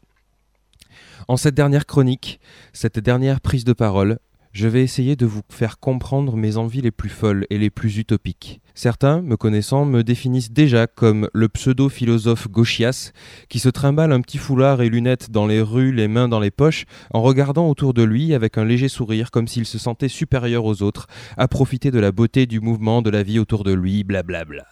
[1.29, 2.41] En cette dernière chronique,
[2.73, 4.19] cette dernière prise de parole,
[4.53, 7.99] je vais essayer de vous faire comprendre mes envies les plus folles et les plus
[7.99, 8.61] utopiques.
[8.77, 13.13] Certains, me connaissant, me définissent déjà comme le pseudo-philosophe gauchias
[13.49, 16.51] qui se trimballe un petit foulard et lunettes dans les rues, les mains dans les
[16.51, 20.65] poches, en regardant autour de lui avec un léger sourire comme s'il se sentait supérieur
[20.65, 21.07] aux autres,
[21.37, 24.67] à profiter de la beauté du mouvement de la vie autour de lui, blablabla.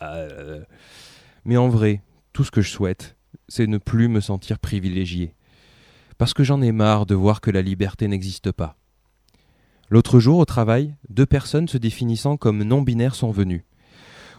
[1.44, 3.16] Mais en vrai, tout ce que je souhaite,
[3.48, 5.34] c'est ne plus me sentir privilégié.
[6.18, 8.76] Parce que j'en ai marre de voir que la liberté n'existe pas.
[9.90, 13.64] L'autre jour, au travail, deux personnes se définissant comme non-binaires sont venues.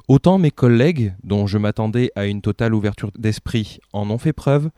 [0.10, 4.70] Autant mes collègues, dont je m'attendais à une totale ouverture d'esprit, en ont fait preuve,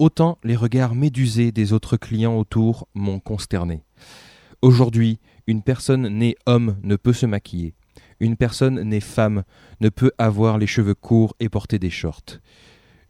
[0.00, 3.84] autant les regards médusés des autres clients autour m'ont consterné.
[4.60, 7.74] Aujourd'hui, une personne née homme ne peut se maquiller.
[8.18, 9.44] Une personne née femme
[9.80, 12.40] ne peut avoir les cheveux courts et porter des shorts.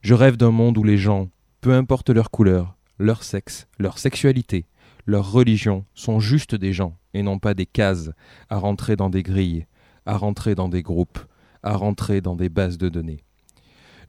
[0.02, 1.30] Je rêve d'un monde où les gens,
[1.62, 4.66] peu importe leur couleur, leur sexe, leur sexualité,
[5.06, 8.10] leur religion, sont juste des gens et non pas des cases
[8.50, 9.66] à rentrer dans des grilles,
[10.04, 11.18] à rentrer dans des groupes,
[11.62, 13.20] à rentrer dans des bases de données.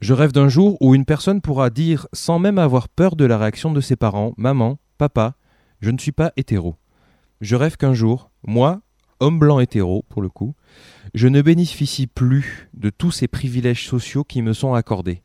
[0.01, 3.37] Je rêve d'un jour où une personne pourra dire, sans même avoir peur de la
[3.37, 5.35] réaction de ses parents, Maman, papa,
[5.79, 6.75] je ne suis pas hétéro.
[7.41, 8.81] Je rêve qu'un jour, moi,
[9.19, 10.55] homme blanc hétéro pour le coup,
[11.13, 15.23] je ne bénéficie plus de tous ces privilèges sociaux qui me sont accordés,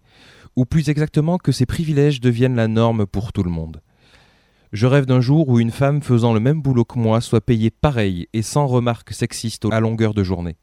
[0.57, 3.81] ou plus exactement que ces privilèges deviennent la norme pour tout le monde.
[4.73, 7.71] Je rêve d'un jour où une femme faisant le même boulot que moi soit payée
[7.71, 10.57] pareil et sans remarques sexistes à longueur de journée.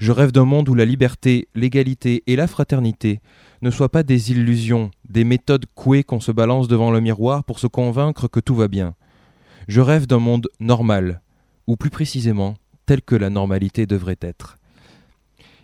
[0.00, 3.20] Je rêve d'un monde où la liberté, l'égalité et la fraternité
[3.62, 7.58] ne soient pas des illusions, des méthodes couées qu'on se balance devant le miroir pour
[7.58, 8.94] se convaincre que tout va bien.
[9.68, 11.22] Je rêve d'un monde normal,
[11.66, 12.54] ou plus précisément,
[12.84, 14.58] tel que la normalité devrait être.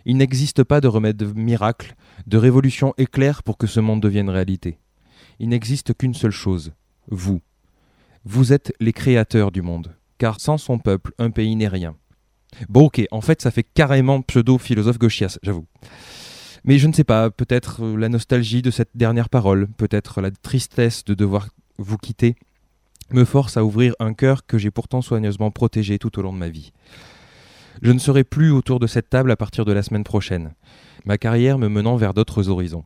[0.05, 1.95] Il n'existe pas de remède miracle,
[2.27, 4.77] de révolution éclair pour que ce monde devienne réalité.
[5.39, 6.73] Il n'existe qu'une seule chose,
[7.07, 7.41] vous.
[8.25, 11.95] Vous êtes les créateurs du monde, car sans son peuple, un pays n'est rien.
[12.69, 15.65] Bon ok, en fait ça fait carrément pseudo-philosophe gauchias, j'avoue.
[16.65, 20.31] Mais je ne sais pas, peut-être euh, la nostalgie de cette dernière parole, peut-être la
[20.31, 22.35] tristesse de devoir vous quitter,
[23.11, 26.37] me force à ouvrir un cœur que j'ai pourtant soigneusement protégé tout au long de
[26.37, 26.71] ma vie.
[27.81, 30.53] Je ne serai plus autour de cette table à partir de la semaine prochaine,
[31.05, 32.85] ma carrière me menant vers d'autres horizons.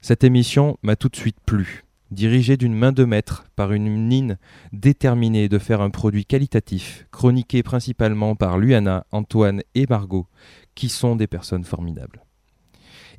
[0.00, 1.83] Cette émission m'a tout de suite plu
[2.14, 4.38] dirigé d'une main de maître par une mine
[4.72, 10.26] déterminée de faire un produit qualitatif, chroniqué principalement par Luana, Antoine et Margot,
[10.74, 12.24] qui sont des personnes formidables.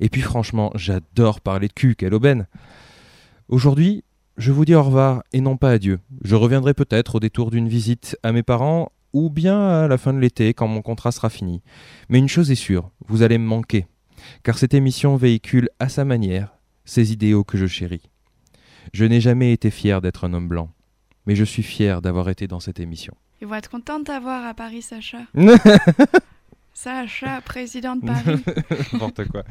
[0.00, 2.46] Et puis franchement, j'adore parler de cul, quelle aubaine
[3.48, 4.02] Aujourd'hui,
[4.36, 6.00] je vous dis au revoir et non pas adieu.
[6.22, 10.12] Je reviendrai peut-être au détour d'une visite à mes parents ou bien à la fin
[10.12, 11.62] de l'été quand mon contrat sera fini.
[12.08, 13.86] Mais une chose est sûre, vous allez me manquer,
[14.42, 18.10] car cette émission véhicule à sa manière ces idéaux que je chéris.
[18.92, 20.70] Je n'ai jamais été fier d'être un homme blanc,
[21.26, 23.14] mais je suis fier d'avoir été dans cette émission.
[23.40, 25.18] Ils vont être contents de t'avoir à Paris, Sacha.
[26.74, 28.42] Sacha, président de Paris.
[28.92, 29.44] N'importe quoi.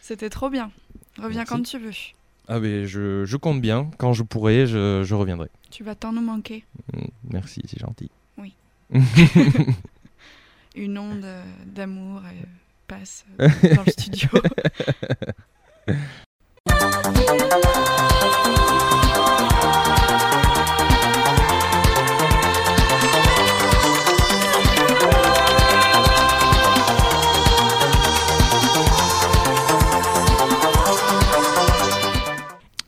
[0.00, 0.70] C'était trop bien.
[1.16, 1.52] Reviens Merci.
[1.54, 1.90] quand tu veux.
[2.48, 5.48] Ah mais je, je compte bien, quand je pourrai, je, je reviendrai.
[5.70, 6.64] Tu vas tant nous manquer.
[6.92, 8.10] Mm, Merci, c'est gentil.
[8.36, 8.54] Oui.
[10.76, 12.42] Une onde euh, d'amour euh,
[12.86, 14.28] passe dans le studio.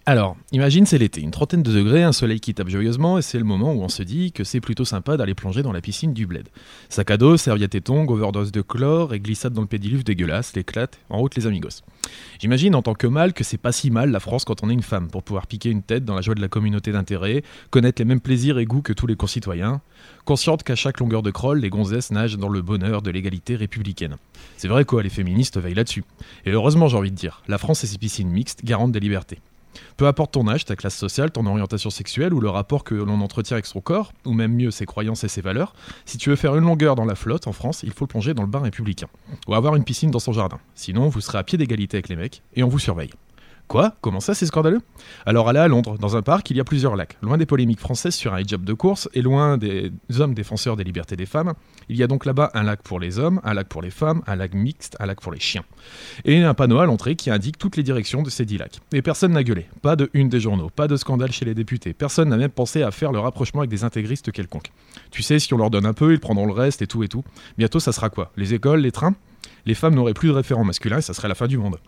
[0.08, 3.38] Alors, imagine c'est l'été, une trentaine de degrés, un soleil qui tape joyeusement, et c'est
[3.38, 6.14] le moment où on se dit que c'est plutôt sympa d'aller plonger dans la piscine
[6.14, 6.48] du bled.
[6.88, 10.54] Sac à dos, serviette et tongs, overdose de chlore et glissade dans le pédiluve dégueulasse,
[10.54, 11.82] l'éclate, en route les amigos.
[12.38, 14.74] J'imagine en tant que mâle que c'est pas si mal la France quand on est
[14.74, 18.00] une femme, pour pouvoir piquer une tête dans la joie de la communauté d'intérêt, connaître
[18.00, 19.80] les mêmes plaisirs et goûts que tous les concitoyens,
[20.24, 24.18] consciente qu'à chaque longueur de crawl, les gonzesses nagent dans le bonheur de l'égalité républicaine.
[24.56, 26.04] C'est vrai quoi, les féministes veillent là-dessus.
[26.44, 29.40] Et heureusement j'ai envie de dire, la France et ses piscines mixtes garantent des libertés.
[29.96, 33.20] Peu importe ton âge, ta classe sociale, ton orientation sexuelle ou le rapport que l'on
[33.20, 35.74] entretient avec son corps, ou même mieux ses croyances et ses valeurs,
[36.04, 38.42] si tu veux faire une longueur dans la flotte en France, il faut plonger dans
[38.42, 39.08] le bain républicain.
[39.48, 40.58] Ou avoir une piscine dans son jardin.
[40.74, 43.10] Sinon, vous serez à pied d'égalité avec les mecs et on vous surveille.
[43.68, 43.96] Quoi?
[44.00, 44.80] Comment ça, c'est scandaleux?
[45.26, 47.16] Alors allez à Londres, dans un parc, il y a plusieurs lacs.
[47.20, 50.84] Loin des polémiques françaises sur un hijab de course et loin des hommes défenseurs des
[50.84, 51.52] libertés des femmes,
[51.88, 54.22] il y a donc là-bas un lac pour les hommes, un lac pour les femmes,
[54.28, 55.64] un lac mixte, un lac pour les chiens.
[56.24, 58.78] Et un panneau à l'entrée qui indique toutes les directions de ces dix lacs.
[58.92, 59.66] Et personne n'a gueulé.
[59.82, 61.92] Pas de une des journaux, pas de scandale chez les députés.
[61.92, 64.70] Personne n'a même pensé à faire le rapprochement avec des intégristes quelconques.
[65.10, 67.08] Tu sais, si on leur donne un peu, ils prendront le reste et tout et
[67.08, 67.24] tout.
[67.58, 68.30] Bientôt, ça sera quoi?
[68.36, 69.16] Les écoles, les trains?
[69.64, 71.78] Les femmes n'auraient plus de référents masculins et ça serait la fin du monde.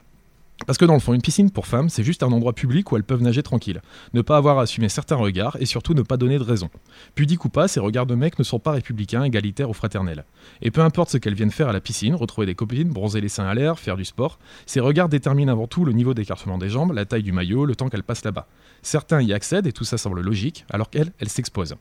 [0.66, 2.96] Parce que dans le fond, une piscine pour femmes, c'est juste un endroit public où
[2.96, 3.80] elles peuvent nager tranquilles,
[4.12, 6.68] ne pas avoir à assumer certains regards et surtout ne pas donner de raison.
[7.14, 10.24] Pudique ou pas, ces regards de mecs ne sont pas républicains, égalitaires ou fraternels.
[10.60, 13.28] Et peu importe ce qu'elles viennent faire à la piscine, retrouver des copines, bronzer les
[13.28, 16.68] seins à l'air, faire du sport, ces regards déterminent avant tout le niveau d'écartement des
[16.68, 18.46] jambes, la taille du maillot, le temps qu'elles passent là-bas.
[18.82, 21.76] Certains y accèdent et tout ça semble logique, alors qu'elles, elles s'exposent.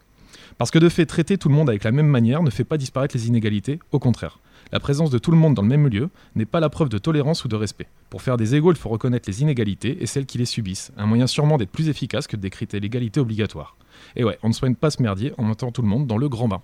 [0.58, 2.78] Parce que de fait, traiter tout le monde avec la même manière ne fait pas
[2.78, 4.40] disparaître les inégalités, au contraire.
[4.72, 6.98] La présence de tout le monde dans le même lieu n'est pas la preuve de
[6.98, 7.88] tolérance ou de respect.
[8.10, 11.06] Pour faire des égaux, il faut reconnaître les inégalités et celles qui les subissent, un
[11.06, 13.78] moyen sûrement d'être plus efficace que de l'égalité obligatoire.
[14.16, 16.30] Et ouais, on ne soigne pas ce merdier en mettant tout le monde dans le
[16.30, 16.62] grand bain.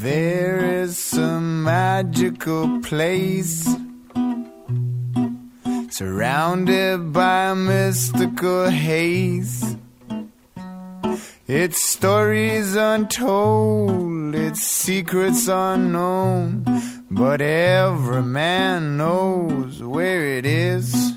[0.00, 3.68] There is some magical place
[5.90, 9.76] surrounded by mystical haze.
[11.48, 16.64] Its stories untold, its secrets unknown,
[17.10, 21.12] but every man knows where it is.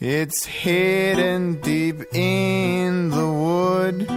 [0.00, 4.08] It's hidden deep in the wood.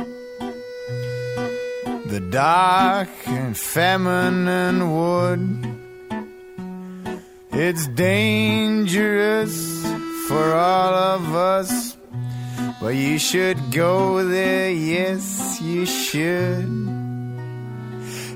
[2.14, 5.66] the dark and feminine wood.
[7.52, 9.84] It's dangerous
[10.28, 11.98] for all of us,
[12.80, 17.03] but you should go there, yes, you should.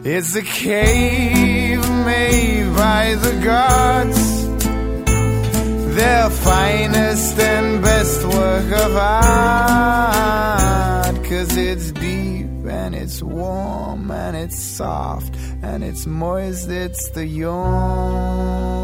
[0.10, 4.48] It's a cave made by the gods,
[5.96, 8.96] their finest and best work of
[9.76, 17.26] art, cause it's deep and it's warm and it's soft and it's moist, it's the
[17.26, 18.78] yawn.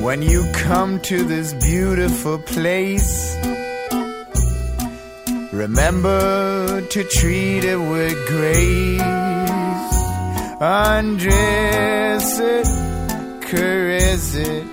[0.00, 3.36] When you come to this beautiful place,
[5.52, 9.02] remember to treat it with grace.
[10.58, 12.66] Undress it,
[13.42, 14.66] caress it.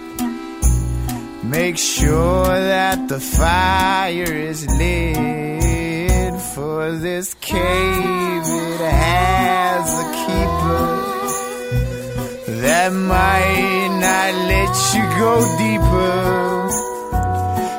[1.44, 6.42] Make sure that the fire is lit.
[6.56, 11.17] For this cave, it has a keeper
[12.62, 16.70] that might not let you go deeper.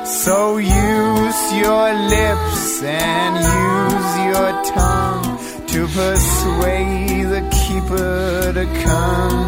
[0.07, 5.39] So use your lips and use your tongue
[5.73, 9.39] to persuade the keeper to come.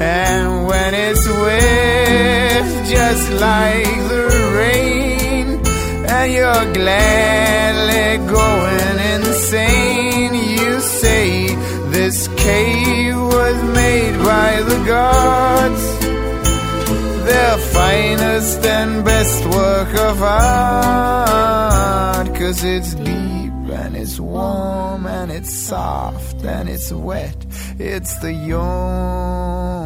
[0.00, 4.26] And when it's wet, just like the
[4.56, 5.46] rain,
[6.08, 11.56] and you're gladly going insane, you say,
[12.42, 15.84] cave was made by the gods,
[17.28, 21.42] their finest and best work of art.
[22.34, 27.46] Cause it's deep and it's warm and it's soft and it's wet.
[27.78, 29.82] It's the yawn.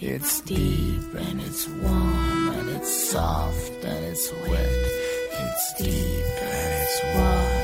[0.00, 4.84] It's deep and it's warm and it's soft and it's wet.
[5.42, 7.63] It's deep and it's warm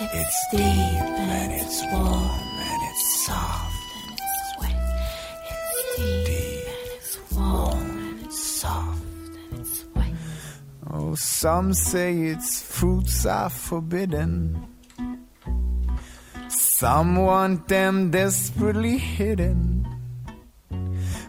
[0.00, 0.10] wet.
[0.14, 2.30] It's deep and it's warm
[2.68, 4.78] and it's soft and it's wet.
[5.50, 9.02] It's deep and it's warm and it's soft
[9.52, 10.12] and it's wet.
[10.92, 14.66] Oh, some say its fruits are forbidden.
[16.48, 19.86] Some want them desperately hidden.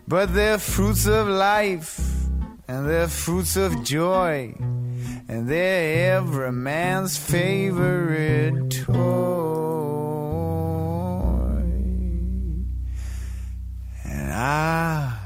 [0.07, 1.99] But they're fruits of life,
[2.71, 4.55] and they're fruits of joy,
[5.27, 8.93] and they're every man's favorite toy.
[14.05, 15.17] And I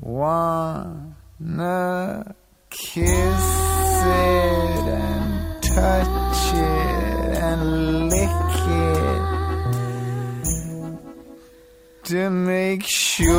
[0.00, 0.54] wanna
[2.70, 8.03] kiss it and touch it and
[12.04, 13.32] to make sure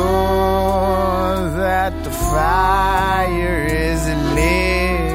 [1.56, 5.06] that the fire is lit.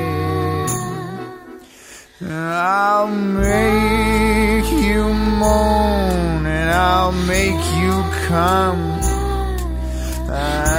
[2.31, 8.99] I'll make you moan and I'll make you come.
[10.29, 10.70] Ah.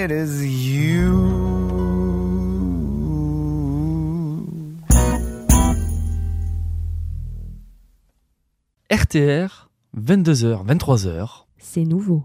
[0.00, 1.12] It is you.
[8.90, 11.44] RTR, 22h, 23h.
[11.58, 12.24] C'est nouveau.